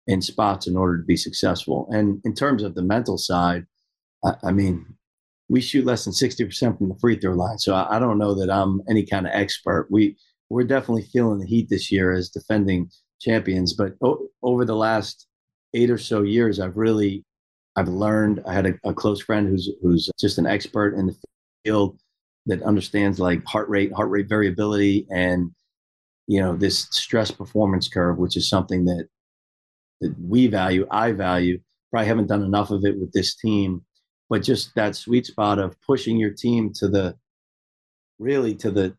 [0.06, 1.88] in spots in order to be successful.
[1.90, 3.66] And in terms of the mental side,
[4.24, 4.84] I, I mean,
[5.48, 7.58] we shoot less than 60% from the free throw line.
[7.58, 9.88] So I, I don't know that I'm any kind of expert.
[9.90, 10.16] We
[10.50, 13.72] we're definitely feeling the heat this year as defending champions.
[13.72, 15.26] But o- over the last
[15.74, 17.24] eight or so years, I've really
[17.76, 18.42] I've learned.
[18.46, 21.16] I had a, a close friend who's who's just an expert in the
[21.64, 21.98] field
[22.46, 25.52] that understands like heart rate, heart rate variability, and
[26.26, 29.08] you know this stress performance curve, which is something that
[30.00, 31.60] that we value, I value.
[31.90, 33.84] Probably haven't done enough of it with this team,
[34.28, 37.16] but just that sweet spot of pushing your team to the
[38.18, 38.96] really to the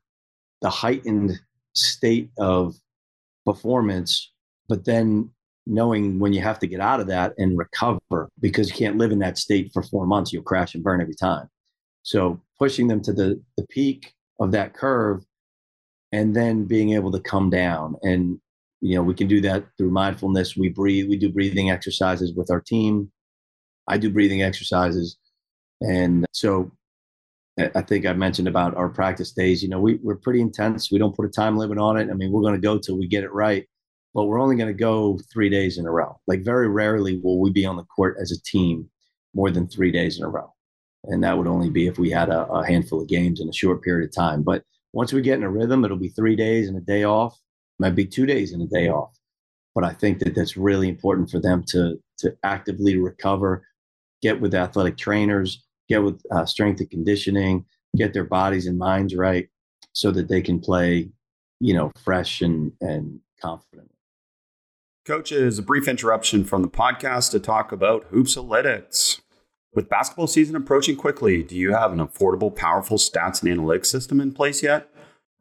[0.62, 1.40] the heightened
[1.74, 2.76] state of
[3.46, 4.32] performance,
[4.68, 5.30] but then
[5.66, 9.12] knowing when you have to get out of that and recover because you can't live
[9.12, 11.48] in that state for four months, you'll crash and burn every time.
[12.04, 15.24] So pushing them to the, the peak of that curve
[16.12, 17.96] and then being able to come down.
[18.02, 18.40] And,
[18.82, 20.58] you know, we can do that through mindfulness.
[20.58, 23.12] We breathe, we do breathing exercises with our team.
[23.88, 25.18] I do breathing exercises.
[25.82, 26.72] And so
[27.60, 29.62] I think I mentioned about our practice days.
[29.62, 30.92] You know, we, we're pretty intense.
[30.92, 32.10] We don't put a time limit on it.
[32.10, 33.66] I mean, we're going to go till we get it right,
[34.14, 36.20] but we're only going to go three days in a row.
[36.28, 38.90] Like, very rarely will we be on the court as a team
[39.34, 40.54] more than three days in a row.
[41.06, 43.54] And that would only be if we had a, a handful of games in a
[43.54, 44.44] short period of time.
[44.44, 47.38] But once we get in a rhythm, it'll be three days and a day off.
[47.80, 49.18] Might be two days and a day off.
[49.74, 53.66] But I think that that's really important for them to to actively recover,
[54.22, 57.66] get with athletic trainers, get with uh, strength and conditioning,
[57.98, 59.50] get their bodies and minds right
[59.94, 61.10] so that they can play,
[61.60, 63.92] you know, fresh and, and confident.
[65.06, 69.20] Coaches, a brief interruption from the podcast to talk about Hoopsalytics.
[69.74, 74.22] With basketball season approaching quickly, do you have an affordable, powerful stats and analytics system
[74.22, 74.90] in place yet?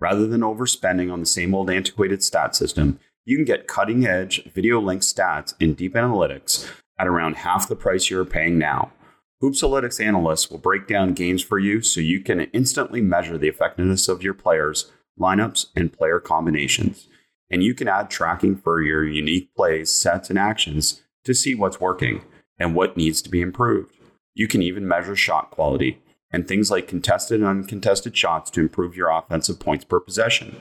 [0.01, 4.43] Rather than overspending on the same old antiquated stat system, you can get cutting edge
[4.53, 8.93] video link stats and deep analytics at around half the price you're paying now.
[9.43, 14.07] Hoopsalytics analysts will break down games for you so you can instantly measure the effectiveness
[14.07, 17.09] of your players, lineups, and player combinations.
[17.51, 21.81] And you can add tracking for your unique plays, sets, and actions to see what's
[21.81, 22.23] working
[22.59, 23.95] and what needs to be improved.
[24.35, 28.95] You can even measure shot quality and things like contested and uncontested shots to improve
[28.95, 30.61] your offensive points per possession.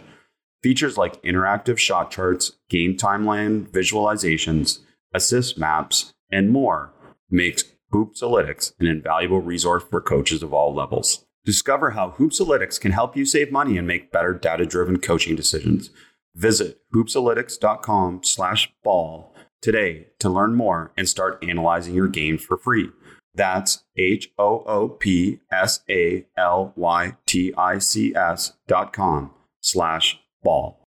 [0.63, 4.79] Features like interactive shot charts, game timeline visualizations,
[5.13, 6.91] assist maps, and more
[7.29, 11.25] makes Hoopsalytics, an invaluable resource for coaches of all levels.
[11.45, 15.89] Discover how Hoopsalytics can help you save money and make better data-driven coaching decisions.
[16.36, 22.89] Visit hoopsalytics.com slash ball today to learn more and start analyzing your games for free.
[23.34, 29.32] That's H O O P S A L Y T I C S dot com
[29.62, 30.84] slash ball.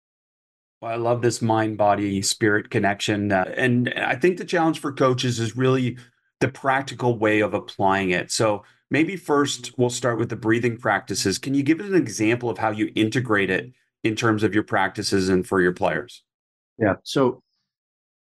[0.80, 3.30] Well, I love this mind body spirit connection.
[3.32, 5.98] Uh, and I think the challenge for coaches is really
[6.40, 8.30] the practical way of applying it.
[8.30, 9.82] So maybe first mm-hmm.
[9.82, 11.38] we'll start with the breathing practices.
[11.38, 13.72] Can you give us an example of how you integrate it
[14.02, 16.22] in terms of your practices and for your players?
[16.78, 16.94] Yeah.
[17.04, 17.42] So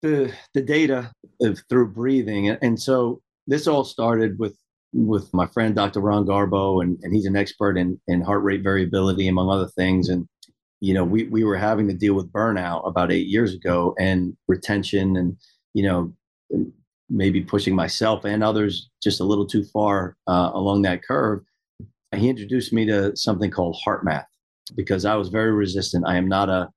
[0.01, 1.11] the the data
[1.41, 4.57] of, through breathing, and so this all started with
[4.93, 6.01] with my friend Dr.
[6.01, 10.09] Ron Garbo, and, and he's an expert in in heart rate variability among other things.
[10.09, 10.27] And
[10.81, 14.35] you know, we we were having to deal with burnout about eight years ago, and
[14.47, 15.37] retention, and
[15.73, 16.13] you know,
[17.13, 21.41] maybe pushing myself and others just a little too far uh, along that curve,
[22.15, 24.25] he introduced me to something called HeartMath
[24.75, 26.05] because I was very resistant.
[26.07, 26.69] I am not a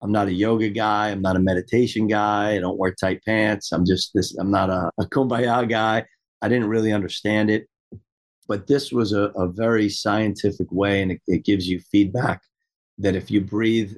[0.00, 1.08] I'm not a yoga guy.
[1.08, 2.54] I'm not a meditation guy.
[2.54, 3.72] I don't wear tight pants.
[3.72, 4.36] I'm just this.
[4.36, 6.04] I'm not a, a kumbaya guy.
[6.40, 7.66] I didn't really understand it,
[8.46, 12.42] but this was a, a very scientific way, and it, it gives you feedback
[12.98, 13.92] that if you breathe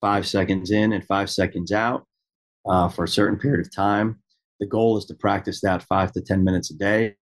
[0.00, 2.06] five seconds in and five seconds out
[2.66, 4.21] uh, for a certain period of time,
[4.62, 7.16] the goal is to practice that five to 10 minutes a day.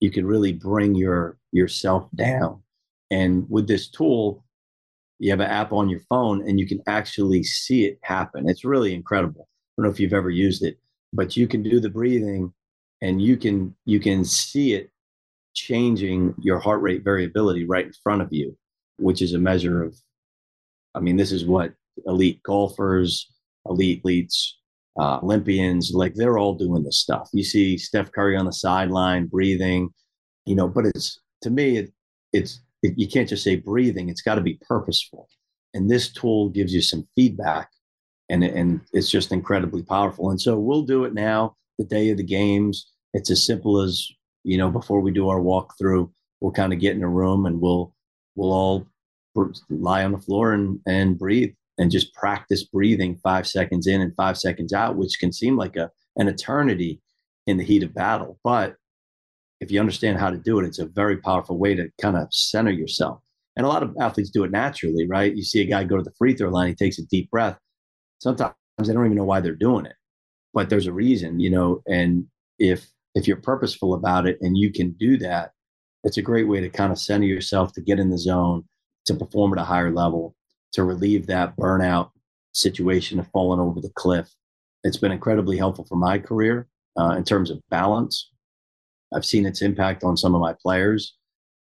[0.00, 2.60] You can really bring your yourself down.
[3.08, 4.44] And with this tool,
[5.20, 8.48] you have an app on your phone and you can actually see it happen.
[8.48, 9.46] It's really incredible.
[9.46, 10.76] I don't know if you've ever used it,
[11.12, 12.52] but you can do the breathing
[13.00, 14.90] and you can you can see it
[15.54, 18.58] changing your heart rate variability right in front of you,
[18.98, 19.94] which is a measure of
[20.96, 21.74] I mean, this is what
[22.06, 23.30] elite golfers,
[23.66, 24.54] elite elites,
[24.98, 27.28] uh, Olympians, like they're all doing this stuff.
[27.32, 29.90] You see Steph Curry on the sideline breathing,
[30.44, 31.92] you know, but it's to me, it,
[32.32, 34.08] it's it, you can't just say breathing.
[34.08, 35.28] It's got to be purposeful,
[35.74, 37.70] and this tool gives you some feedback,
[38.28, 40.30] and and it's just incredibly powerful.
[40.30, 42.88] And so we'll do it now, the day of the games.
[43.14, 44.06] It's as simple as
[44.44, 47.60] you know, before we do our walkthrough, we'll kind of get in a room and
[47.60, 47.94] we'll
[48.34, 48.86] we'll all
[49.70, 54.14] lie on the floor and and breathe and just practice breathing five seconds in and
[54.16, 57.00] five seconds out, which can seem like a, an eternity
[57.46, 58.38] in the heat of battle.
[58.44, 58.76] But
[59.60, 62.28] if you understand how to do it, it's a very powerful way to kind of
[62.30, 63.20] center yourself.
[63.56, 65.34] And a lot of athletes do it naturally, right?
[65.34, 67.58] You see a guy go to the free throw line, he takes a deep breath.
[68.18, 69.94] Sometimes they don't even know why they're doing it,
[70.54, 71.82] but there's a reason, you know.
[71.86, 72.26] And
[72.58, 75.52] if if you're purposeful about it and you can do that,
[76.04, 78.64] it's a great way to kind of center yourself to get in the zone,
[79.06, 80.34] to perform at a higher level,
[80.72, 82.10] to relieve that burnout
[82.52, 84.28] situation of falling over the cliff.
[84.84, 88.30] It's been incredibly helpful for my career uh, in terms of balance.
[89.14, 91.16] I've seen its impact on some of my players,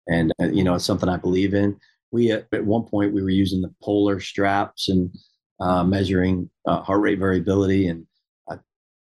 [0.09, 1.77] and uh, you know it's something I believe in.
[2.13, 5.15] We at, at one point we were using the polar straps and
[5.61, 8.07] uh, measuring uh, heart rate variability, and
[8.51, 8.57] uh,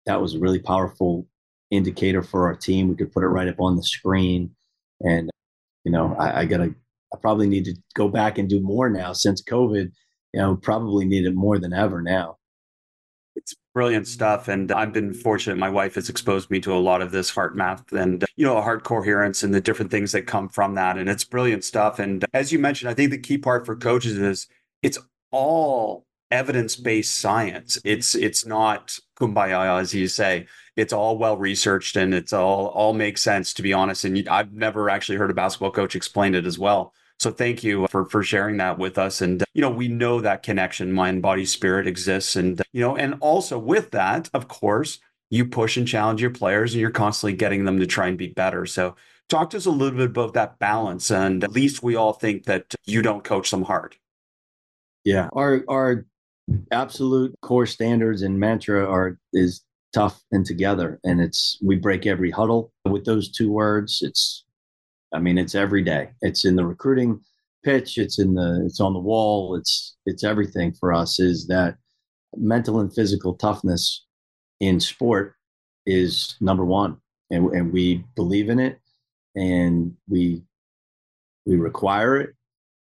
[0.06, 1.28] that was a really powerful
[1.72, 2.88] indicator for our team.
[2.88, 4.52] We could put it right up on the screen,
[5.02, 5.30] and
[5.84, 6.76] you know, I, I gotta,
[7.14, 9.92] I probably need to go back and do more now since COVID.
[10.34, 12.38] You know, probably need it more than ever now.
[13.36, 14.48] It's brilliant stuff.
[14.48, 15.58] And I've been fortunate.
[15.58, 18.84] My wife has exposed me to a lot of this HeartMath and, you know, heart
[18.84, 20.98] coherence and the different things that come from that.
[20.98, 22.00] And it's brilliant stuff.
[22.00, 24.48] And as you mentioned, I think the key part for coaches is
[24.82, 25.00] it's
[25.32, 27.80] all evidence-based science.
[27.86, 30.48] It's it's not kumbaya, as you say.
[30.78, 33.54] It's all well researched and it's all all makes sense.
[33.56, 36.94] To be honest, and I've never actually heard a basketball coach explain it as well.
[37.20, 39.22] So thank you for for sharing that with us.
[39.22, 43.16] And you know, we know that connection, mind, body, spirit exists, and you know, and
[43.20, 47.66] also with that, of course, you push and challenge your players, and you're constantly getting
[47.66, 48.66] them to try and be better.
[48.66, 48.96] So
[49.30, 51.12] talk to us a little bit about that balance.
[51.12, 53.96] And at least we all think that you don't coach them hard.
[55.04, 56.06] Yeah, our our
[56.72, 59.62] absolute core standards and mantra are is
[59.94, 64.02] tough and together and it's we break every huddle with those two words.
[64.02, 64.46] It's
[65.14, 66.10] i mean it's every day.
[66.22, 67.22] It's in the recruiting
[67.64, 67.98] pitch.
[67.98, 69.56] It's in the it's on the wall.
[69.56, 71.78] It's it's everything for us is that
[72.36, 74.06] mental and physical toughness
[74.60, 75.36] in sport
[75.86, 76.98] is number one
[77.32, 78.80] and, and we believe in it
[79.36, 80.42] and we
[81.46, 82.36] we require it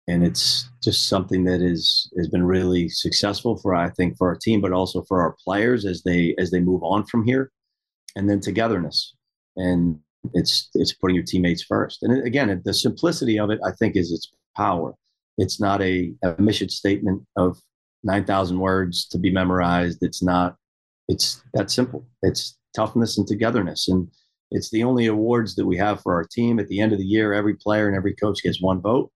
[0.09, 4.37] and it's just something that is has been really successful for I think for our
[4.37, 7.51] team, but also for our players as they as they move on from here,
[8.15, 9.15] and then togetherness,
[9.57, 9.99] and
[10.35, 12.03] it's it's putting your teammates first.
[12.03, 14.95] And again, the simplicity of it, I think, is its power.
[15.39, 17.59] It's not a, a mission statement of
[18.05, 20.03] nine thousand words to be memorized.
[20.03, 20.57] It's not.
[21.09, 22.07] It's that simple.
[22.23, 24.09] It's toughness and togetherness, and
[24.53, 26.61] it's the only awards that we have for our team.
[26.61, 29.11] At the end of the year, every player and every coach gets one vote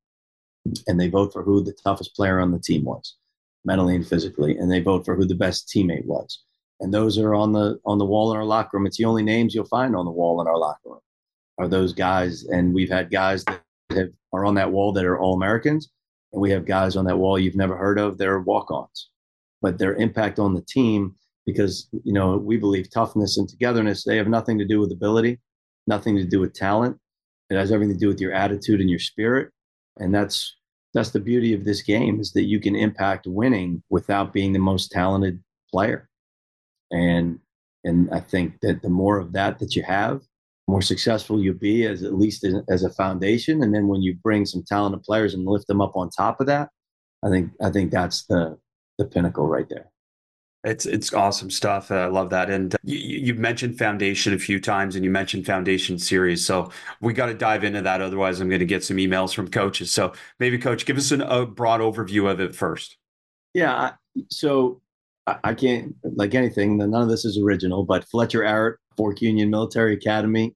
[0.87, 3.17] and they vote for who the toughest player on the team was,
[3.65, 6.43] mentally and physically, and they vote for who the best teammate was.
[6.81, 8.87] And those are on the on the wall in our locker room.
[8.87, 11.01] It's the only names you'll find on the wall in our locker room
[11.59, 12.45] are those guys.
[12.45, 15.91] And we've had guys that have, are on that wall that are all Americans,
[16.33, 18.17] and we have guys on that wall you've never heard of.
[18.17, 19.11] They're walk-ons,
[19.61, 21.15] but their impact on the team
[21.47, 25.39] because you know we believe toughness and togetherness they have nothing to do with ability,
[25.87, 26.99] nothing to do with talent.
[27.51, 29.51] It has everything to do with your attitude and your spirit
[30.01, 30.57] and that's
[30.93, 34.59] that's the beauty of this game is that you can impact winning without being the
[34.59, 36.09] most talented player.
[36.91, 37.39] And
[37.85, 40.21] and i think that the more of that that you have
[40.69, 43.63] more successful you'll be as at least as, as a foundation.
[43.63, 46.47] And then when you bring some talented players and lift them up on top of
[46.49, 46.69] that
[47.25, 48.59] i think i think that's the
[48.99, 49.91] the pinnacle right there
[50.63, 51.91] it's it's awesome stuff.
[51.91, 52.51] Uh, I love that.
[52.51, 56.45] And uh, you, you mentioned foundation a few times, and you mentioned foundation series.
[56.45, 56.71] So
[57.01, 58.03] we got to dive into that.
[58.03, 59.91] Otherwise, I'm going to get some emails from coaches.
[59.91, 62.97] So maybe, coach, give us an, a broad overview of it first.
[63.55, 63.93] Yeah.
[64.31, 64.81] So
[65.27, 66.77] I can't like anything.
[66.77, 67.85] None of this is original.
[67.85, 70.55] But Fletcher Arritt, Fork Union Military Academy,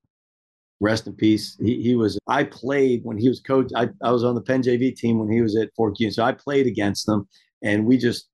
[0.80, 1.56] rest in peace.
[1.62, 2.18] He, he was.
[2.26, 3.70] I played when he was coach.
[3.74, 6.12] I I was on the Penn JV team when he was at Fork Union.
[6.12, 7.26] So I played against them,
[7.62, 8.28] and we just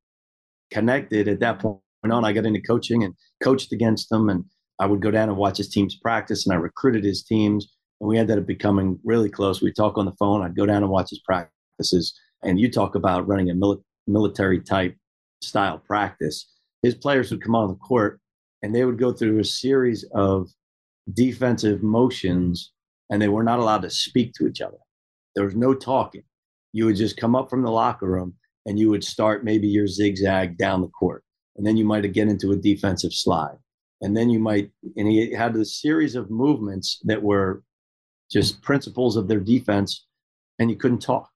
[0.70, 1.80] connected at that point
[2.11, 2.24] on.
[2.24, 4.44] I got into coaching and coached against them, and
[4.78, 8.09] I would go down and watch his teams practice, and I recruited his teams, and
[8.09, 9.61] we ended up becoming really close.
[9.61, 10.42] We'd talk on the phone.
[10.42, 14.61] I'd go down and watch his practices, and you talk about running a mili- military
[14.61, 14.96] type
[15.42, 16.50] style practice.
[16.83, 18.20] His players would come on the court,
[18.62, 20.48] and they would go through a series of
[21.12, 22.72] defensive motions,
[23.11, 24.78] and they were not allowed to speak to each other.
[25.35, 26.22] There was no talking.
[26.72, 28.35] You would just come up from the locker room
[28.66, 31.25] and you would start maybe your zigzag down the court.
[31.57, 33.57] And then you might get into a defensive slide.
[34.01, 37.62] And then you might, and he had a series of movements that were
[38.31, 40.07] just principles of their defense,
[40.59, 41.29] and you couldn't talk.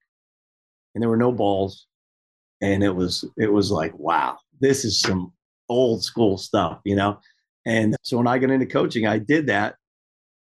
[0.94, 1.86] And there were no balls.
[2.62, 5.32] And it was, it was like, wow, this is some
[5.68, 7.18] old school stuff, you know?
[7.66, 9.74] And so when I got into coaching, I did that.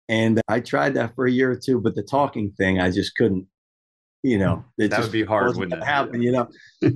[0.09, 3.17] And I tried that for a year or two, but the talking thing, I just
[3.17, 3.47] couldn't,
[4.23, 4.91] you know mm.
[4.91, 5.85] that would be hard wouldn't it?
[5.85, 6.49] happen you know?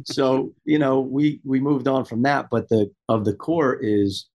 [0.05, 4.29] So you know we we moved on from that but the of the core is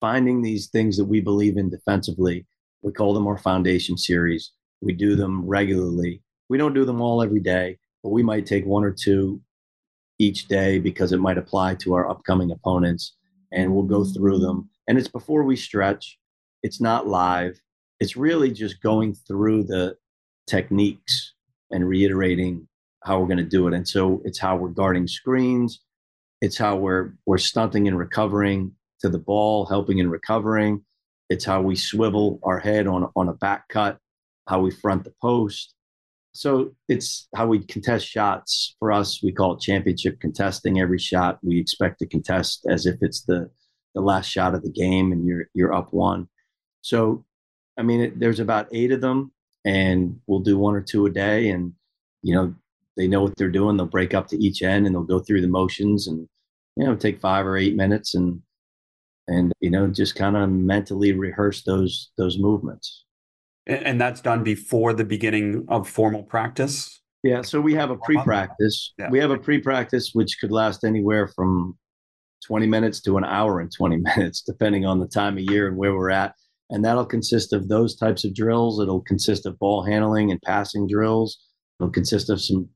[0.00, 2.46] finding these things that we believe in defensively.
[2.82, 4.52] We call them our foundation series.
[4.82, 5.18] We do mm.
[5.18, 6.22] them regularly.
[6.50, 9.40] We don't do them all every day but we might take one or two
[10.20, 13.16] each day because it might apply to our upcoming opponents
[13.50, 14.68] and we'll go through them.
[14.86, 16.18] And it's before we stretch.
[16.62, 17.58] It's not live.
[17.98, 19.96] It's really just going through the
[20.46, 21.33] techniques
[21.74, 22.66] and reiterating
[23.04, 23.74] how we're going to do it.
[23.74, 25.82] And so it's how we're guarding screens.
[26.40, 30.84] It's how we're we're stunting and recovering to the ball, helping and recovering.
[31.28, 33.98] It's how we swivel our head on on a back cut,
[34.48, 35.74] how we front the post.
[36.32, 38.74] So it's how we contest shots.
[38.78, 40.80] For us, we call it championship contesting.
[40.80, 43.50] Every shot we expect to contest as if it's the
[43.94, 46.28] the last shot of the game and you're you're up one.
[46.82, 47.24] So,
[47.78, 49.32] I mean, it, there's about eight of them,
[49.64, 51.50] and we'll do one or two a day.
[51.50, 51.72] And
[52.22, 52.54] you know,
[52.96, 53.76] they know what they're doing.
[53.76, 56.28] They'll break up to each end and they'll go through the motions and
[56.76, 58.40] you know take five or eight minutes and
[59.28, 63.04] and you know just kind of mentally rehearse those those movements.
[63.66, 67.00] And that's done before the beginning of formal practice.
[67.22, 68.92] Yeah, so we have a pre-practice.
[68.98, 69.08] Yeah.
[69.08, 71.78] We have a pre-practice which could last anywhere from
[72.46, 75.78] 20 minutes to an hour and 20 minutes, depending on the time of year and
[75.78, 76.34] where we're at.
[76.70, 78.80] And that'll consist of those types of drills.
[78.80, 81.38] It'll consist of ball handling and passing drills.
[81.78, 82.68] It'll consist of some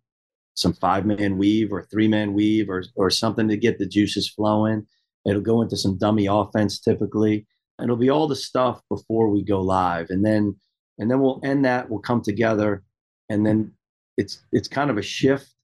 [0.54, 4.28] some five man weave or three man weave or or something to get the juices
[4.28, 4.86] flowing.
[5.24, 7.46] It'll go into some dummy offense typically.
[7.78, 10.10] And it'll be all the stuff before we go live.
[10.10, 10.56] And then
[10.98, 12.82] and then we'll end that, we'll come together,
[13.28, 13.72] and then
[14.16, 15.54] it's it's kind of a shift.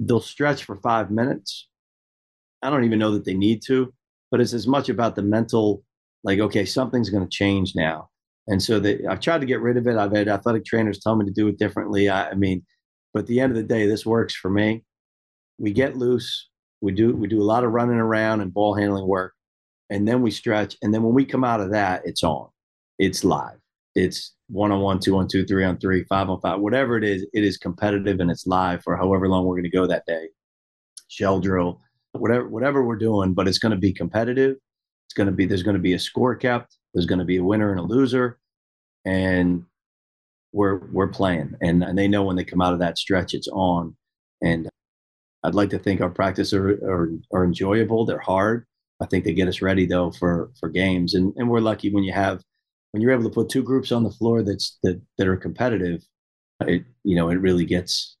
[0.00, 1.68] They'll stretch for five minutes
[2.62, 3.92] I don't even know that they need to,
[4.30, 5.82] but it's as much about the mental,
[6.24, 8.08] like, okay, something's going to change now.
[8.46, 9.96] And so they, I've tried to get rid of it.
[9.96, 12.08] I've had athletic trainers tell me to do it differently.
[12.08, 12.64] I, I mean,
[13.12, 14.84] but at the end of the day, this works for me.
[15.58, 16.48] We get loose.
[16.80, 19.34] We do we do a lot of running around and ball handling work,
[19.90, 20.76] and then we stretch.
[20.80, 22.48] And then when we come out of that, it's on.
[22.98, 23.58] It's live.
[23.94, 27.04] It's one on one, two on two, three on three, five on five, whatever it
[27.04, 27.26] is.
[27.34, 30.28] It is competitive and it's live for however long we're going to go that day.
[31.08, 31.80] Shell drill,
[32.12, 34.56] whatever whatever we're doing, but it's going to be competitive.
[35.10, 36.76] It's going to be there's going to be a score kept.
[36.94, 38.38] There's going to be a winner and a loser,
[39.04, 39.64] and
[40.52, 41.56] we're we're playing.
[41.60, 43.96] And, and they know when they come out of that stretch, it's on.
[44.40, 44.68] And
[45.42, 48.06] I'd like to think our practice are, are are enjoyable.
[48.06, 48.64] They're hard.
[49.00, 51.14] I think they get us ready though for for games.
[51.14, 52.40] And and we're lucky when you have
[52.92, 56.04] when you're able to put two groups on the floor that's that that are competitive.
[56.60, 58.16] It you know it really gets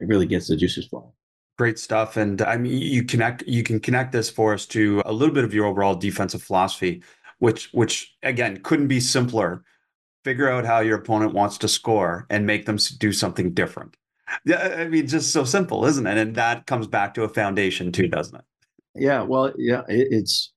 [0.00, 1.12] it really gets the juices flowing.
[1.58, 2.16] Great stuff.
[2.16, 5.44] And I mean, you connect, you can connect this for us to a little bit
[5.44, 7.02] of your overall defensive philosophy,
[7.38, 9.62] which, which again, couldn't be simpler.
[10.24, 13.96] Figure out how your opponent wants to score and make them do something different.
[14.44, 16.16] Yeah, I mean, just so simple, isn't it?
[16.16, 18.44] And that comes back to a foundation too, doesn't it?
[18.94, 19.22] Yeah.
[19.22, 20.52] Well, yeah, it, it's.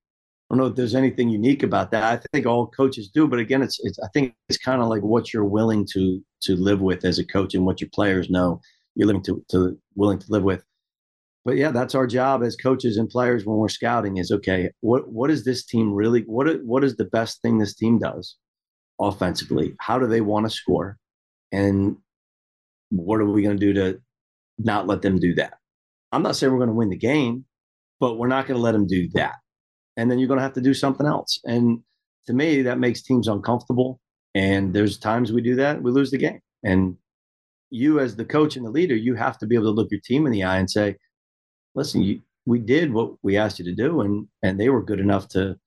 [0.50, 2.04] I don't know if there's anything unique about that.
[2.04, 3.80] I think all coaches do, but again, it's.
[3.84, 7.20] it's I think it's kind of like what you're willing to to live with as
[7.20, 8.62] a coach and what your players know
[8.96, 10.64] you're living to to willing to live with
[11.46, 15.08] but yeah, that's our job as coaches and players when we're scouting is okay, what
[15.12, 18.36] what is this team really what what is the best thing this team does
[19.00, 19.76] offensively?
[19.80, 20.98] How do they want to score?
[21.52, 21.98] And
[22.90, 24.00] what are we going to do to
[24.58, 25.54] not let them do that?
[26.12, 27.46] I'm not saying we're going to win the game,
[28.00, 29.36] but we're not going to let them do that.
[29.98, 31.40] And then you're going to have to do something else.
[31.46, 31.80] And
[32.26, 34.00] to me, that makes teams uncomfortable.
[34.34, 36.40] And there's times we do that, we lose the game.
[36.64, 36.98] And
[37.70, 40.02] you, as the coach and the leader, you have to be able to look your
[40.04, 40.98] team in the eye and say,
[41.76, 45.00] listen, you, we did what we asked you to do, and and they were good
[45.00, 45.58] enough to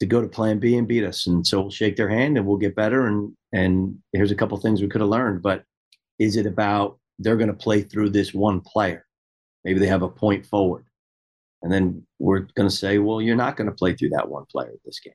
[0.00, 1.26] to go to Plan B and beat us.
[1.26, 3.06] And so we'll shake their hand and we'll get better.
[3.06, 5.42] And and here's a couple things we could have learned.
[5.42, 5.64] But
[6.18, 9.06] is it about they're going to play through this one player?
[9.64, 10.84] Maybe they have a point forward,
[11.62, 14.44] and then we're going to say, well, you're not going to play through that one
[14.50, 15.12] player this game.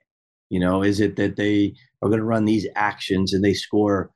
[0.49, 4.11] You know, is it that they are going to run these actions and they score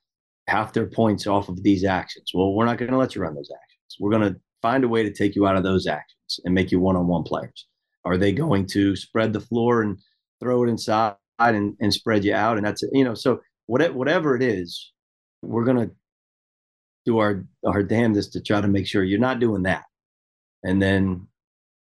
[0.47, 2.31] half their points off of these actions?
[2.33, 3.97] Well, we're not going to let you run those actions.
[3.99, 6.71] We're going to find a way to take you out of those actions and make
[6.71, 7.67] you one-on-one players.
[8.03, 9.97] Are they going to spread the floor and
[10.39, 12.57] throw it inside and, and spread you out?
[12.57, 14.91] And that's you know, so whatever whatever it is,
[15.41, 15.89] we're gonna
[17.05, 19.83] do our our damnedest to try to make sure you're not doing that.
[20.63, 21.27] And then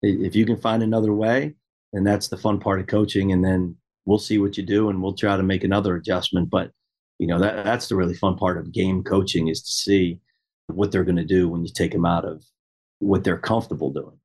[0.01, 1.55] if you can find another way,
[1.93, 3.31] then that's the fun part of coaching.
[3.31, 3.75] And then
[4.05, 6.49] we'll see what you do and we'll try to make another adjustment.
[6.49, 6.71] But
[7.19, 10.19] you know, that that's the really fun part of game coaching is to see
[10.67, 12.43] what they're going to do when you take them out of
[12.99, 14.17] what they're comfortable doing.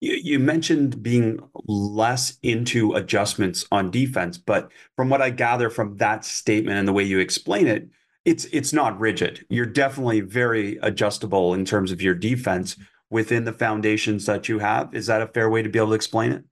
[0.00, 5.96] You, you mentioned being less into adjustments on defense, but from what I gather from
[5.96, 7.88] that statement and the way you explain it,
[8.24, 9.44] it's it's not rigid.
[9.48, 12.76] You're definitely very adjustable in terms of your defense
[13.10, 14.94] within the foundations that you have.
[14.94, 16.44] Is that a fair way to be able to explain it?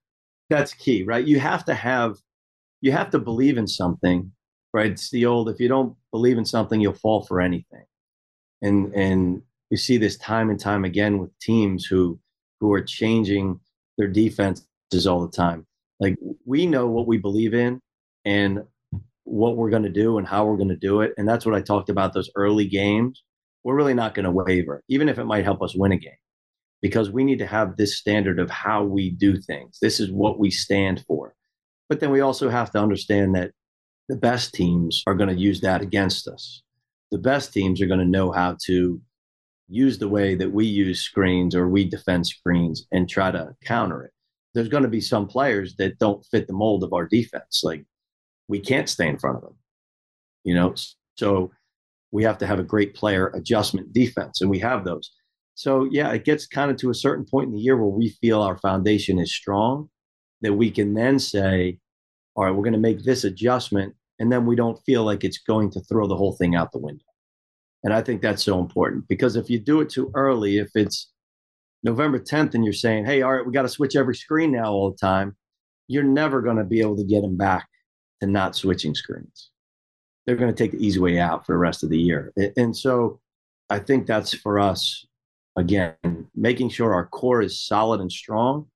[0.48, 1.24] That's key, right?
[1.24, 2.16] You have to have
[2.80, 4.32] you have to believe in something,
[4.72, 4.92] right?
[4.92, 7.84] It's the old if you don't believe in something, you'll fall for anything.
[8.62, 12.18] And and you see this time and time again with teams who
[12.60, 13.60] who are changing
[13.98, 15.66] their defenses all the time.
[16.00, 17.80] Like we know what we believe in
[18.24, 18.62] and
[19.24, 21.54] what we're going to do and how we're going to do it, and that's what
[21.54, 23.22] I talked about those early games.
[23.64, 26.12] We're really not going to waver, even if it might help us win a game,
[26.80, 29.78] because we need to have this standard of how we do things.
[29.82, 31.34] This is what we stand for.
[31.88, 33.50] But then we also have to understand that
[34.08, 36.62] the best teams are going to use that against us.
[37.10, 39.00] The best teams are going to know how to
[39.68, 44.04] use the way that we use screens or we defend screens and try to counter
[44.04, 44.12] it.
[44.54, 47.62] There's going to be some players that don't fit the mold of our defense.
[47.64, 47.84] Like
[48.48, 49.56] we can't stay in front of them,
[50.44, 50.74] you know.
[51.16, 51.50] So
[52.12, 55.10] we have to have a great player adjustment defense, and we have those.
[55.54, 58.10] So yeah, it gets kind of to a certain point in the year where we
[58.20, 59.88] feel our foundation is strong,
[60.42, 61.78] that we can then say,
[62.34, 65.38] all right, we're going to make this adjustment, and then we don't feel like it's
[65.38, 67.05] going to throw the whole thing out the window.
[67.86, 71.12] And I think that's so important because if you do it too early, if it's
[71.84, 74.72] November 10th and you're saying, hey, all right, we got to switch every screen now
[74.72, 75.36] all the time,
[75.86, 77.68] you're never going to be able to get them back
[78.20, 79.52] to not switching screens.
[80.26, 82.32] They're going to take the easy way out for the rest of the year.
[82.56, 83.20] And so
[83.70, 85.06] I think that's for us,
[85.54, 85.94] again,
[86.34, 88.66] making sure our core is solid and strong.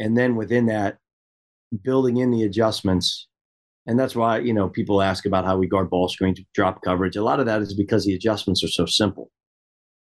[0.00, 0.96] And then within that,
[1.82, 3.28] building in the adjustments
[3.86, 7.16] and that's why, you know, people ask about how we guard ball screens, drop coverage.
[7.16, 9.30] A lot of that is because the adjustments are so simple.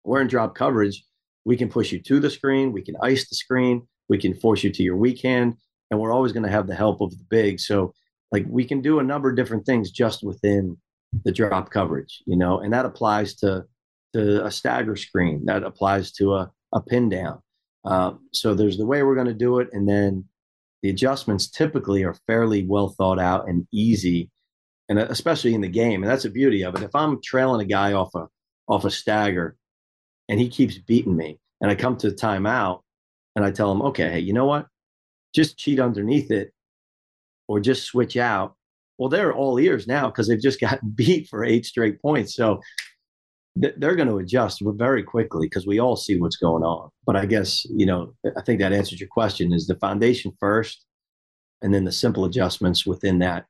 [0.05, 1.03] We're in drop coverage.
[1.45, 2.73] We can push you to the screen.
[2.73, 3.87] We can ice the screen.
[4.09, 5.55] We can force you to your weak hand.
[5.91, 7.59] And we're always going to have the help of the big.
[7.59, 7.95] So,
[8.33, 10.77] like, we can do a number of different things just within
[11.25, 13.65] the drop coverage, you know, and that applies to,
[14.13, 15.45] to a stagger screen.
[15.47, 17.43] That applies to a, a pin down.
[17.85, 19.69] Uh, so, there's the way we're going to do it.
[19.73, 20.27] And then
[20.83, 24.31] the adjustments typically are fairly well thought out and easy,
[24.89, 26.03] and especially in the game.
[26.03, 26.83] And that's the beauty of it.
[26.83, 28.29] If I'm trailing a guy off a
[28.69, 29.57] off a stagger,
[30.29, 32.81] and he keeps beating me, and I come to the timeout,
[33.37, 34.67] and I tell him, okay, hey, you know what?
[35.35, 36.53] Just cheat underneath it,
[37.49, 38.55] or just switch out.
[38.99, 42.35] Well, they're all ears now because they've just gotten beat for eight straight points.
[42.35, 42.61] So
[43.57, 46.91] they're going to adjust very quickly because we all see what's going on.
[47.05, 50.85] But I guess, you know, I think that answers your question is the foundation first
[51.63, 53.47] and then the simple adjustments within that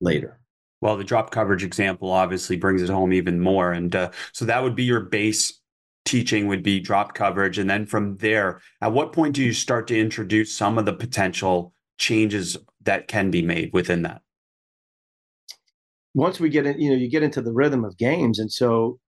[0.00, 0.40] later.
[0.80, 3.72] Well, the drop coverage example obviously brings it home even more.
[3.72, 5.60] And uh, so that would be your base
[6.04, 7.58] teaching would be drop coverage.
[7.58, 10.92] And then from there, at what point do you start to introduce some of the
[10.92, 14.22] potential changes that can be made within that?
[16.14, 18.98] once we get in, you know, you get into the rhythm of games, and so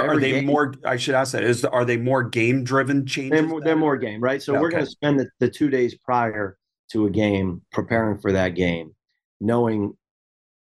[0.00, 0.74] are, are they game, more?
[0.84, 1.44] I should ask that.
[1.44, 3.32] Is are they more game driven changes?
[3.32, 4.42] They're more, they're more, game, right?
[4.42, 4.60] So okay.
[4.60, 6.56] we're going to spend the, the two days prior
[6.92, 8.94] to a game preparing for that game,
[9.40, 9.94] knowing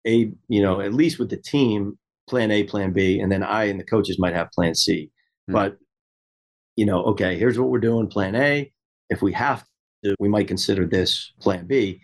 [0.06, 1.98] a you know at least with the team
[2.28, 5.10] plan A, plan B, and then I and the coaches might have plan C.
[5.46, 5.52] Hmm.
[5.52, 5.76] But
[6.76, 8.06] you know, okay, here's what we're doing.
[8.06, 8.72] Plan A.
[9.10, 9.64] If we have
[10.04, 12.00] to, we might consider this plan B.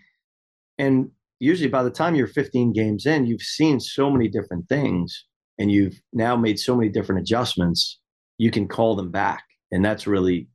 [0.77, 1.09] And
[1.39, 5.25] usually by the time you're 15 games in, you've seen so many different things
[5.59, 7.99] and you've now made so many different adjustments,
[8.37, 9.43] you can call them back.
[9.71, 10.47] And that's really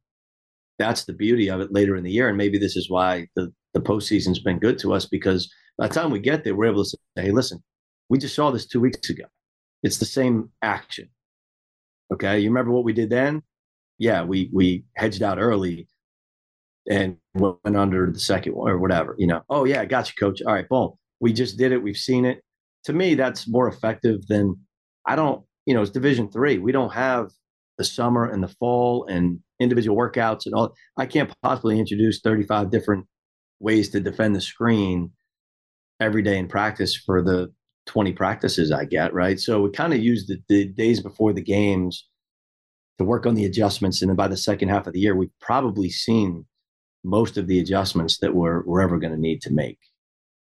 [0.79, 2.29] that's the beauty of it later in the year.
[2.29, 5.95] And maybe this is why the, the postseason's been good to us because by the
[5.95, 7.63] time we get there, we're able to say, hey, listen,
[8.09, 9.25] we just saw this two weeks ago.
[9.83, 11.09] It's the same action.
[12.13, 12.41] Okay.
[12.41, 13.43] You remember what we did then?
[13.99, 15.89] Yeah, we we hedged out early
[16.89, 19.43] and went under the second one or whatever, you know.
[19.49, 20.43] Oh yeah, I got you, coach.
[20.43, 20.93] All right, boom.
[21.21, 21.83] We just did it.
[21.83, 22.43] We've seen it.
[22.85, 24.59] To me, that's more effective than
[25.07, 26.59] I don't, you know, it's division three.
[26.59, 27.31] We don't have
[27.79, 30.75] the summer and the fall and individual workouts and all.
[30.97, 33.07] I can't possibly introduce 35 different
[33.61, 35.13] ways to defend the screen
[36.01, 37.53] every day in practice for the
[37.87, 39.39] 20 practices I get, right?
[39.41, 42.09] So we kind of use the, the days before the games
[42.99, 44.03] to work on the adjustments.
[44.03, 46.45] And then by the second half of the year, we've probably seen
[47.05, 49.79] most of the adjustments that we're, we're ever going to need to make.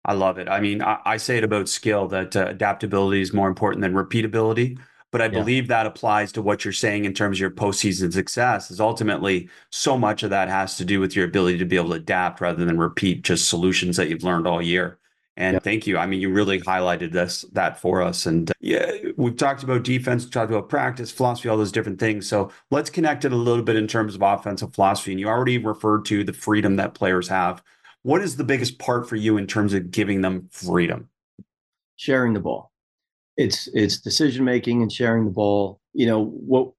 [0.03, 0.49] I love it.
[0.49, 3.93] I mean, I, I say it about skill that uh, adaptability is more important than
[3.93, 4.79] repeatability.
[5.11, 5.31] But I yeah.
[5.31, 8.71] believe that applies to what you're saying in terms of your postseason success.
[8.71, 11.89] Is ultimately so much of that has to do with your ability to be able
[11.89, 14.97] to adapt rather than repeat just solutions that you've learned all year.
[15.37, 15.59] And yeah.
[15.59, 15.97] thank you.
[15.97, 18.25] I mean, you really highlighted this that for us.
[18.25, 21.99] And uh, yeah, we've talked about defense, we've talked about practice, philosophy, all those different
[21.99, 22.27] things.
[22.27, 25.11] So let's connect it a little bit in terms of offensive philosophy.
[25.11, 27.61] And you already referred to the freedom that players have.
[28.03, 31.09] What is the biggest part for you in terms of giving them freedom?
[31.97, 32.71] Sharing the ball.
[33.37, 35.79] It's it's decision making and sharing the ball.
[35.93, 36.71] You know what?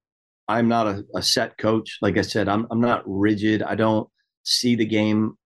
[0.47, 1.97] I'm not a, a set coach.
[2.01, 3.63] Like I said, I'm I'm not rigid.
[3.63, 4.09] I don't
[4.43, 5.37] see the game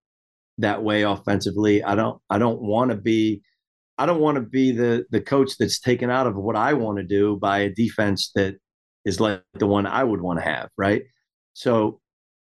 [0.57, 1.83] that way offensively.
[1.83, 3.43] I don't I don't want to be
[3.97, 6.97] I don't want to be the the coach that's taken out of what I want
[6.97, 8.55] to do by a defense that
[9.05, 11.03] is like the one I would want to have, right?
[11.53, 12.01] So,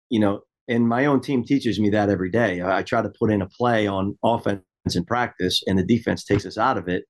[0.09, 2.61] you know, and my own team teaches me that every day.
[2.61, 4.63] I try to put in a play on offense
[4.93, 7.03] in practice, and the defense takes us out of it.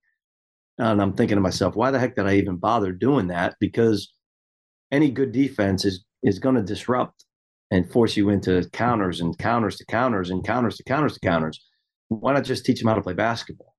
[0.77, 3.55] And I'm thinking to myself, why the heck did I even bother doing that?
[3.59, 4.11] Because
[4.91, 7.23] any good defense is is going to disrupt
[7.71, 11.63] and force you into counters and counters to counters and counters to counters to counters.
[12.09, 13.75] Why not just teach them how to play basketball?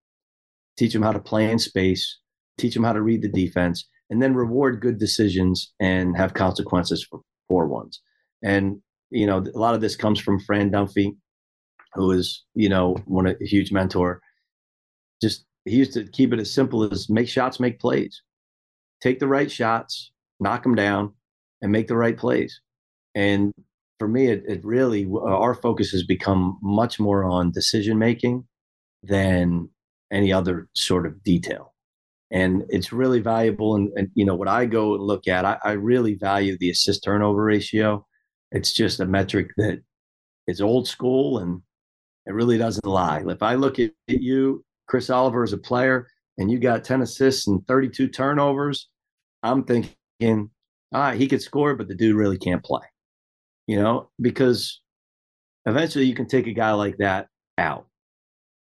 [0.78, 2.18] Teach them how to play in space,
[2.58, 7.04] teach them how to read the defense, and then reward good decisions and have consequences
[7.08, 8.00] for poor ones.
[8.42, 11.16] And you know, a lot of this comes from Fran Dunphy,
[11.94, 14.20] who is you know one a huge mentor.
[15.22, 18.22] Just he used to keep it as simple as make shots, make plays,
[19.02, 21.12] take the right shots, knock them down,
[21.62, 22.60] and make the right plays.
[23.14, 23.52] And
[23.98, 28.46] for me, it, it really uh, our focus has become much more on decision making
[29.02, 29.70] than
[30.12, 31.72] any other sort of detail
[32.30, 33.76] and it's really valuable.
[33.76, 36.70] And, and, you know what I go and look at, I, I, really value the
[36.70, 38.06] assist turnover ratio.
[38.56, 39.82] It's just a metric that
[40.46, 41.60] is old school and
[42.24, 43.22] it really doesn't lie.
[43.28, 47.46] If I look at, you, Chris Oliver, as a player, and you got 10 assists
[47.46, 48.88] and 32 turnovers,
[49.42, 50.50] I'm thinking,
[50.94, 52.82] ah, he could score, but the dude really can't play.
[53.66, 54.80] You know, because
[55.66, 57.28] eventually you can take a guy like that
[57.58, 57.86] out.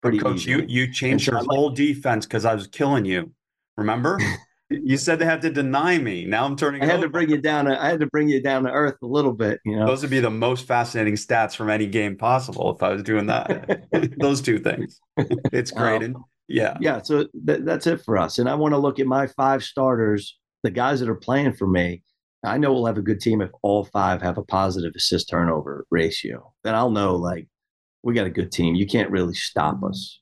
[0.03, 0.65] Pretty Coach, easily.
[0.71, 3.33] you you changed your whole defense because I was killing you.
[3.77, 4.19] Remember?
[4.83, 6.25] you said they had to deny me.
[6.25, 6.83] Now I'm turning.
[6.83, 7.05] I had over.
[7.05, 7.67] to bring you down.
[7.67, 9.61] To, I had to bring you down to earth a little bit.
[9.65, 12.91] You know, those would be the most fascinating stats from any game possible if I
[12.91, 13.85] was doing that.
[14.19, 15.01] those two things.
[15.53, 15.97] It's great.
[15.97, 16.17] Um, and
[16.49, 17.03] yeah, yeah.
[17.03, 18.39] So th- that's it for us.
[18.39, 21.67] And I want to look at my five starters, the guys that are playing for
[21.67, 22.03] me.
[22.45, 25.87] I know we'll have a good team if all five have a positive assist turnover
[25.91, 26.53] ratio.
[26.63, 27.49] Then I'll know like
[28.03, 28.75] we got a good team.
[28.75, 30.21] You can't really stop us.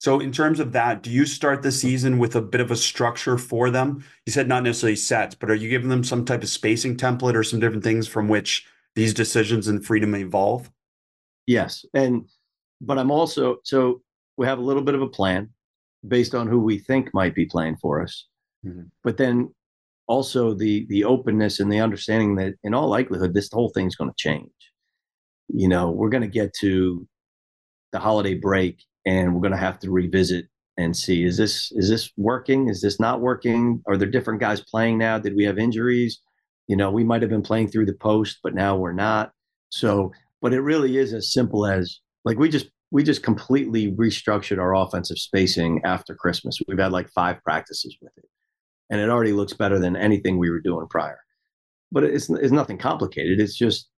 [0.00, 2.76] So, in terms of that, do you start the season with a bit of a
[2.76, 4.02] structure for them?
[4.24, 7.34] You said not necessarily sets, but are you giving them some type of spacing template
[7.34, 10.70] or some different things from which these decisions and freedom evolve?
[11.46, 11.84] Yes.
[11.92, 12.26] And,
[12.80, 14.00] but I'm also, so
[14.38, 15.50] we have a little bit of a plan
[16.08, 18.26] based on who we think might be playing for us.
[18.64, 18.84] Mm-hmm.
[19.04, 19.54] But then
[20.06, 24.10] also the the openness and the understanding that in all likelihood this whole thing's going
[24.10, 24.50] to change.
[25.48, 27.06] You know, we're going to get to
[27.92, 30.46] the holiday break and we're going to have to revisit
[30.76, 32.68] and see is this is this working?
[32.68, 33.82] Is this not working?
[33.86, 35.18] Are there different guys playing now?
[35.18, 36.20] Did we have injuries?
[36.68, 39.32] You know we might have been playing through the post but now we're not.
[39.70, 44.58] So but it really is as simple as like we just we just completely restructured
[44.58, 46.58] our offensive spacing after christmas.
[46.66, 48.30] We've had like five practices with it
[48.90, 51.20] and it already looks better than anything we were doing prior.
[51.92, 53.40] But it's, it's nothing complicated.
[53.40, 53.88] It's just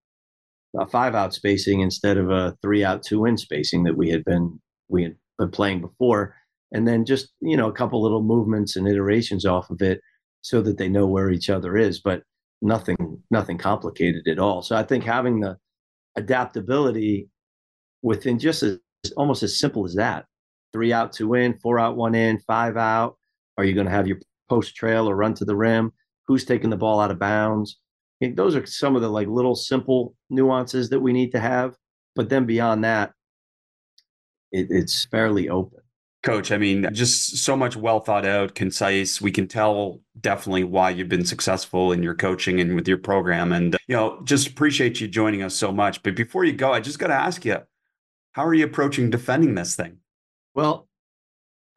[0.79, 4.25] a five out spacing instead of a three out two in spacing that we had
[4.25, 6.35] been we had been playing before,
[6.73, 10.01] and then just you know a couple little movements and iterations off of it
[10.43, 12.23] so that they know where each other is, but
[12.61, 14.63] nothing nothing complicated at all.
[14.63, 15.57] So I think having the
[16.17, 17.29] adaptability
[18.03, 18.79] within just as
[19.17, 20.27] almost as simple as that
[20.73, 23.17] three out two in four out one in five out
[23.59, 24.19] are you going to have your
[24.49, 25.93] post trail or run to the rim
[26.27, 27.79] who's taking the ball out of bounds
[28.35, 31.75] those are some of the like little simple nuances that we need to have
[32.15, 33.13] but then beyond that
[34.53, 35.81] it, it's fairly open.
[36.23, 39.21] Coach, I mean, just so much well thought out, concise.
[39.21, 43.51] We can tell definitely why you've been successful in your coaching and with your program.
[43.51, 46.01] And, uh, you know, just appreciate you joining us so much.
[46.05, 47.59] But before you go, I just got to ask you,
[48.33, 49.99] how are you approaching defending this thing?
[50.55, 50.89] Well,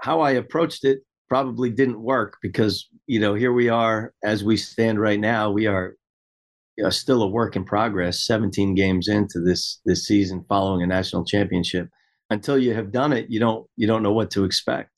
[0.01, 4.57] how I approached it probably didn't work because, you know, here we are as we
[4.57, 5.49] stand right now.
[5.49, 5.95] We are
[6.77, 10.87] you know, still a work in progress, 17 games into this this season following a
[10.87, 11.89] national championship
[12.29, 14.89] until you have done it, you don't you don't know what to expect.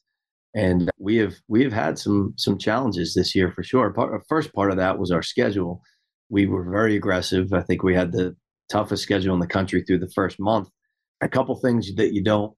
[0.55, 3.91] And we have we have had some some challenges this year for sure.
[3.91, 5.81] Part, first part of that was our schedule.
[6.29, 7.53] We were very aggressive.
[7.53, 8.35] I think we had the
[8.69, 10.69] toughest schedule in the country through the first month.
[11.21, 12.53] A couple things that you don't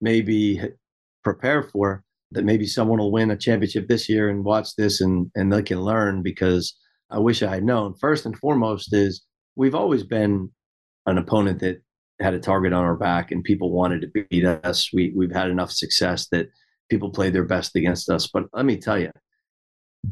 [0.00, 0.60] maybe
[1.22, 5.30] prepare for that maybe someone will win a championship this year and watch this and
[5.34, 6.76] and they can learn because
[7.10, 7.94] I wish I had known.
[8.00, 9.24] First and foremost is
[9.56, 10.50] we've always been
[11.06, 11.82] an opponent that
[12.20, 14.90] had a target on our back and people wanted to beat us.
[14.92, 16.48] We we've had enough success that
[16.90, 18.28] people play their best against us.
[18.32, 19.10] But let me tell you,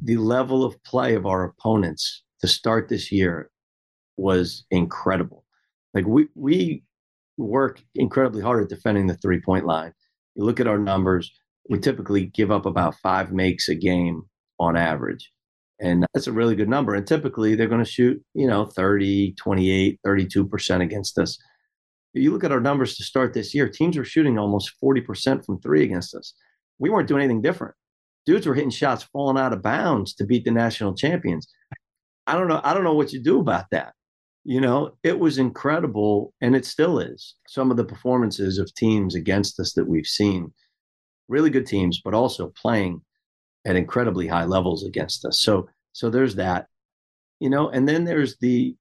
[0.02, 3.50] the level of play of our opponents to start this year
[4.16, 5.44] was incredible.
[5.94, 6.82] Like we we
[7.38, 9.92] work incredibly hard at defending the three point line.
[10.34, 11.30] You look at our numbers,
[11.68, 14.22] we typically give up about five makes a game
[14.58, 15.30] on average.
[15.80, 16.94] And that's a really good number.
[16.94, 21.38] And typically they're going to shoot, you know, 30, 28, 32% against us
[22.14, 25.60] you look at our numbers to start this year, teams were shooting almost 40% from
[25.60, 26.34] three against us.
[26.78, 27.74] We weren't doing anything different.
[28.26, 31.48] Dudes were hitting shots falling out of bounds to beat the national champions.
[32.26, 32.60] I don't know.
[32.62, 33.94] I don't know what you do about that.
[34.44, 37.36] You know, it was incredible, and it still is.
[37.48, 40.52] Some of the performances of teams against us that we've seen,
[41.28, 43.02] really good teams, but also playing
[43.64, 45.40] at incredibly high levels against us.
[45.40, 46.66] So, so there's that.
[47.40, 48.76] You know, and then there's the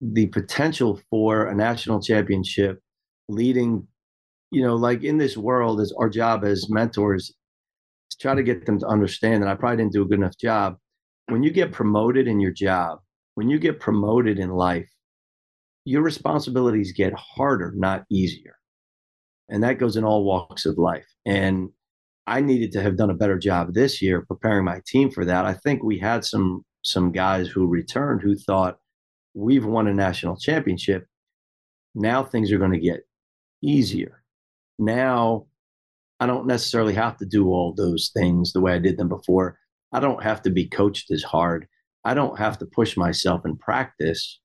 [0.00, 2.80] the potential for a national championship
[3.28, 3.86] leading
[4.50, 7.30] you know like in this world as our job as mentors
[8.10, 10.36] is try to get them to understand and i probably didn't do a good enough
[10.38, 10.76] job
[11.28, 13.00] when you get promoted in your job,
[13.34, 14.88] when you get promoted in life,
[15.84, 18.56] your responsibilities get harder, not easier.
[19.48, 21.06] And that goes in all walks of life.
[21.24, 21.70] And
[22.26, 25.44] I needed to have done a better job this year preparing my team for that.
[25.44, 28.78] I think we had some some guys who returned who thought
[29.36, 31.06] we've won a national championship.
[31.94, 33.06] Now things are going to get
[33.62, 34.22] easier.
[34.78, 35.46] Now
[36.18, 39.58] I don't necessarily have to do all those things the way I did them before.
[39.92, 41.68] I don't have to be coached as hard.
[42.04, 44.40] I don't have to push myself in practice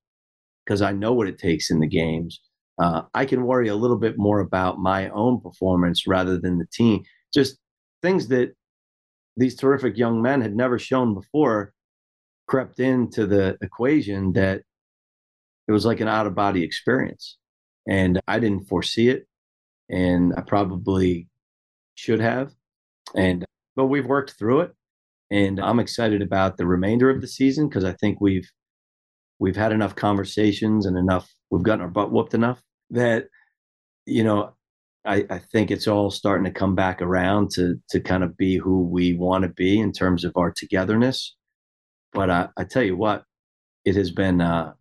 [0.65, 2.41] because I know what it takes in the games.
[2.77, 6.67] Uh, I can worry a little bit more about my own performance rather than the
[6.73, 7.03] team.
[7.33, 7.57] Just
[8.01, 8.55] things that
[9.37, 11.73] these terrific young men had never shown before
[12.47, 14.63] crept into the equation that
[15.71, 17.37] it was like an out of body experience.
[17.87, 19.25] And I didn't foresee it.
[19.89, 21.29] And I probably
[21.95, 22.51] should have.
[23.15, 23.45] And,
[23.77, 24.73] but we've worked through it.
[25.31, 28.49] And I'm excited about the remainder of the season because I think we've,
[29.39, 33.27] we've had enough conversations and enough, we've gotten our butt whooped enough that,
[34.05, 34.53] you know,
[35.05, 38.57] I, I think it's all starting to come back around to to kind of be
[38.57, 41.35] who we want to be in terms of our togetherness.
[42.13, 43.23] But I, I tell you what,
[43.83, 44.73] it has been uh,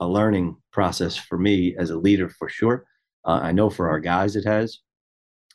[0.00, 2.84] a learning process for me as a leader for sure.
[3.24, 4.80] Uh, I know for our guys it has,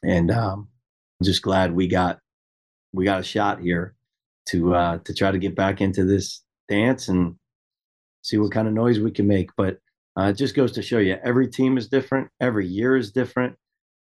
[0.03, 0.67] and um,
[1.19, 2.19] I'm just glad we got
[2.93, 3.95] we got a shot here
[4.47, 7.35] to uh, to try to get back into this dance and
[8.21, 9.49] see what kind of noise we can make.
[9.55, 9.77] But
[10.19, 13.55] uh, it just goes to show you every team is different, every year is different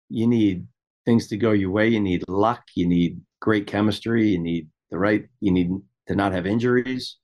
[0.08, 0.66] you need
[1.04, 1.88] things to go your way.
[1.88, 2.62] You need luck.
[2.74, 4.28] You need great chemistry.
[4.28, 5.26] You need the right.
[5.40, 5.70] You need
[6.08, 7.16] to not have injuries.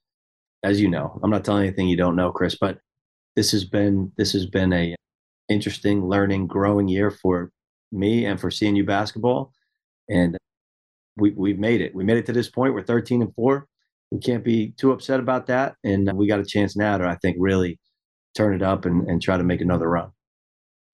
[0.62, 2.56] As you know, I'm not telling anything you don't know, Chris.
[2.60, 2.78] But
[3.36, 4.94] this has been this has been a
[5.48, 7.50] interesting, learning, growing year for
[7.90, 9.52] me and for CNU basketball.
[10.08, 10.36] And
[11.16, 11.94] we we've made it.
[11.94, 12.74] We made it to this point.
[12.74, 13.66] We're 13 and four.
[14.10, 15.74] We can't be too upset about that.
[15.84, 17.78] And we got a chance now to, I think, really
[18.36, 20.10] turn it up and, and try to make another run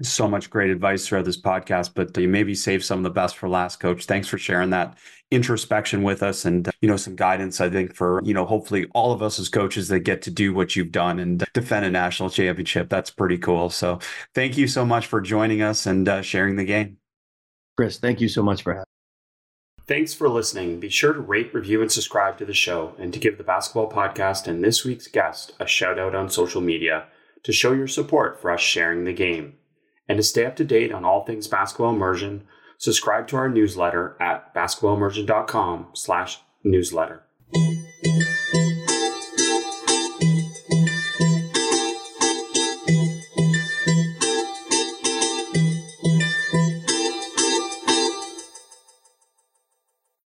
[0.03, 3.37] so much great advice throughout this podcast, but you maybe save some of the best
[3.37, 4.05] for last, coach.
[4.05, 4.97] Thanks for sharing that
[5.31, 9.13] introspection with us and, you know, some guidance, I think, for, you know, hopefully all
[9.13, 12.31] of us as coaches that get to do what you've done and defend a national
[12.31, 12.89] championship.
[12.89, 13.71] That's pretty cool.
[13.71, 13.99] So
[14.35, 16.99] thank you so much for joining us and uh, sharing the game.
[17.77, 18.85] Chris, thank you so much for having
[19.89, 20.81] Thanks for listening.
[20.81, 23.91] Be sure to rate, review, and subscribe to the show and to give the basketball
[23.91, 27.07] podcast and this week's guest a shout out on social media
[27.43, 29.55] to show your support for us sharing the game.
[30.09, 32.45] And to stay up to date on all things basketball immersion,
[32.79, 37.23] subscribe to our newsletter at basketballimmersion.com slash newsletter.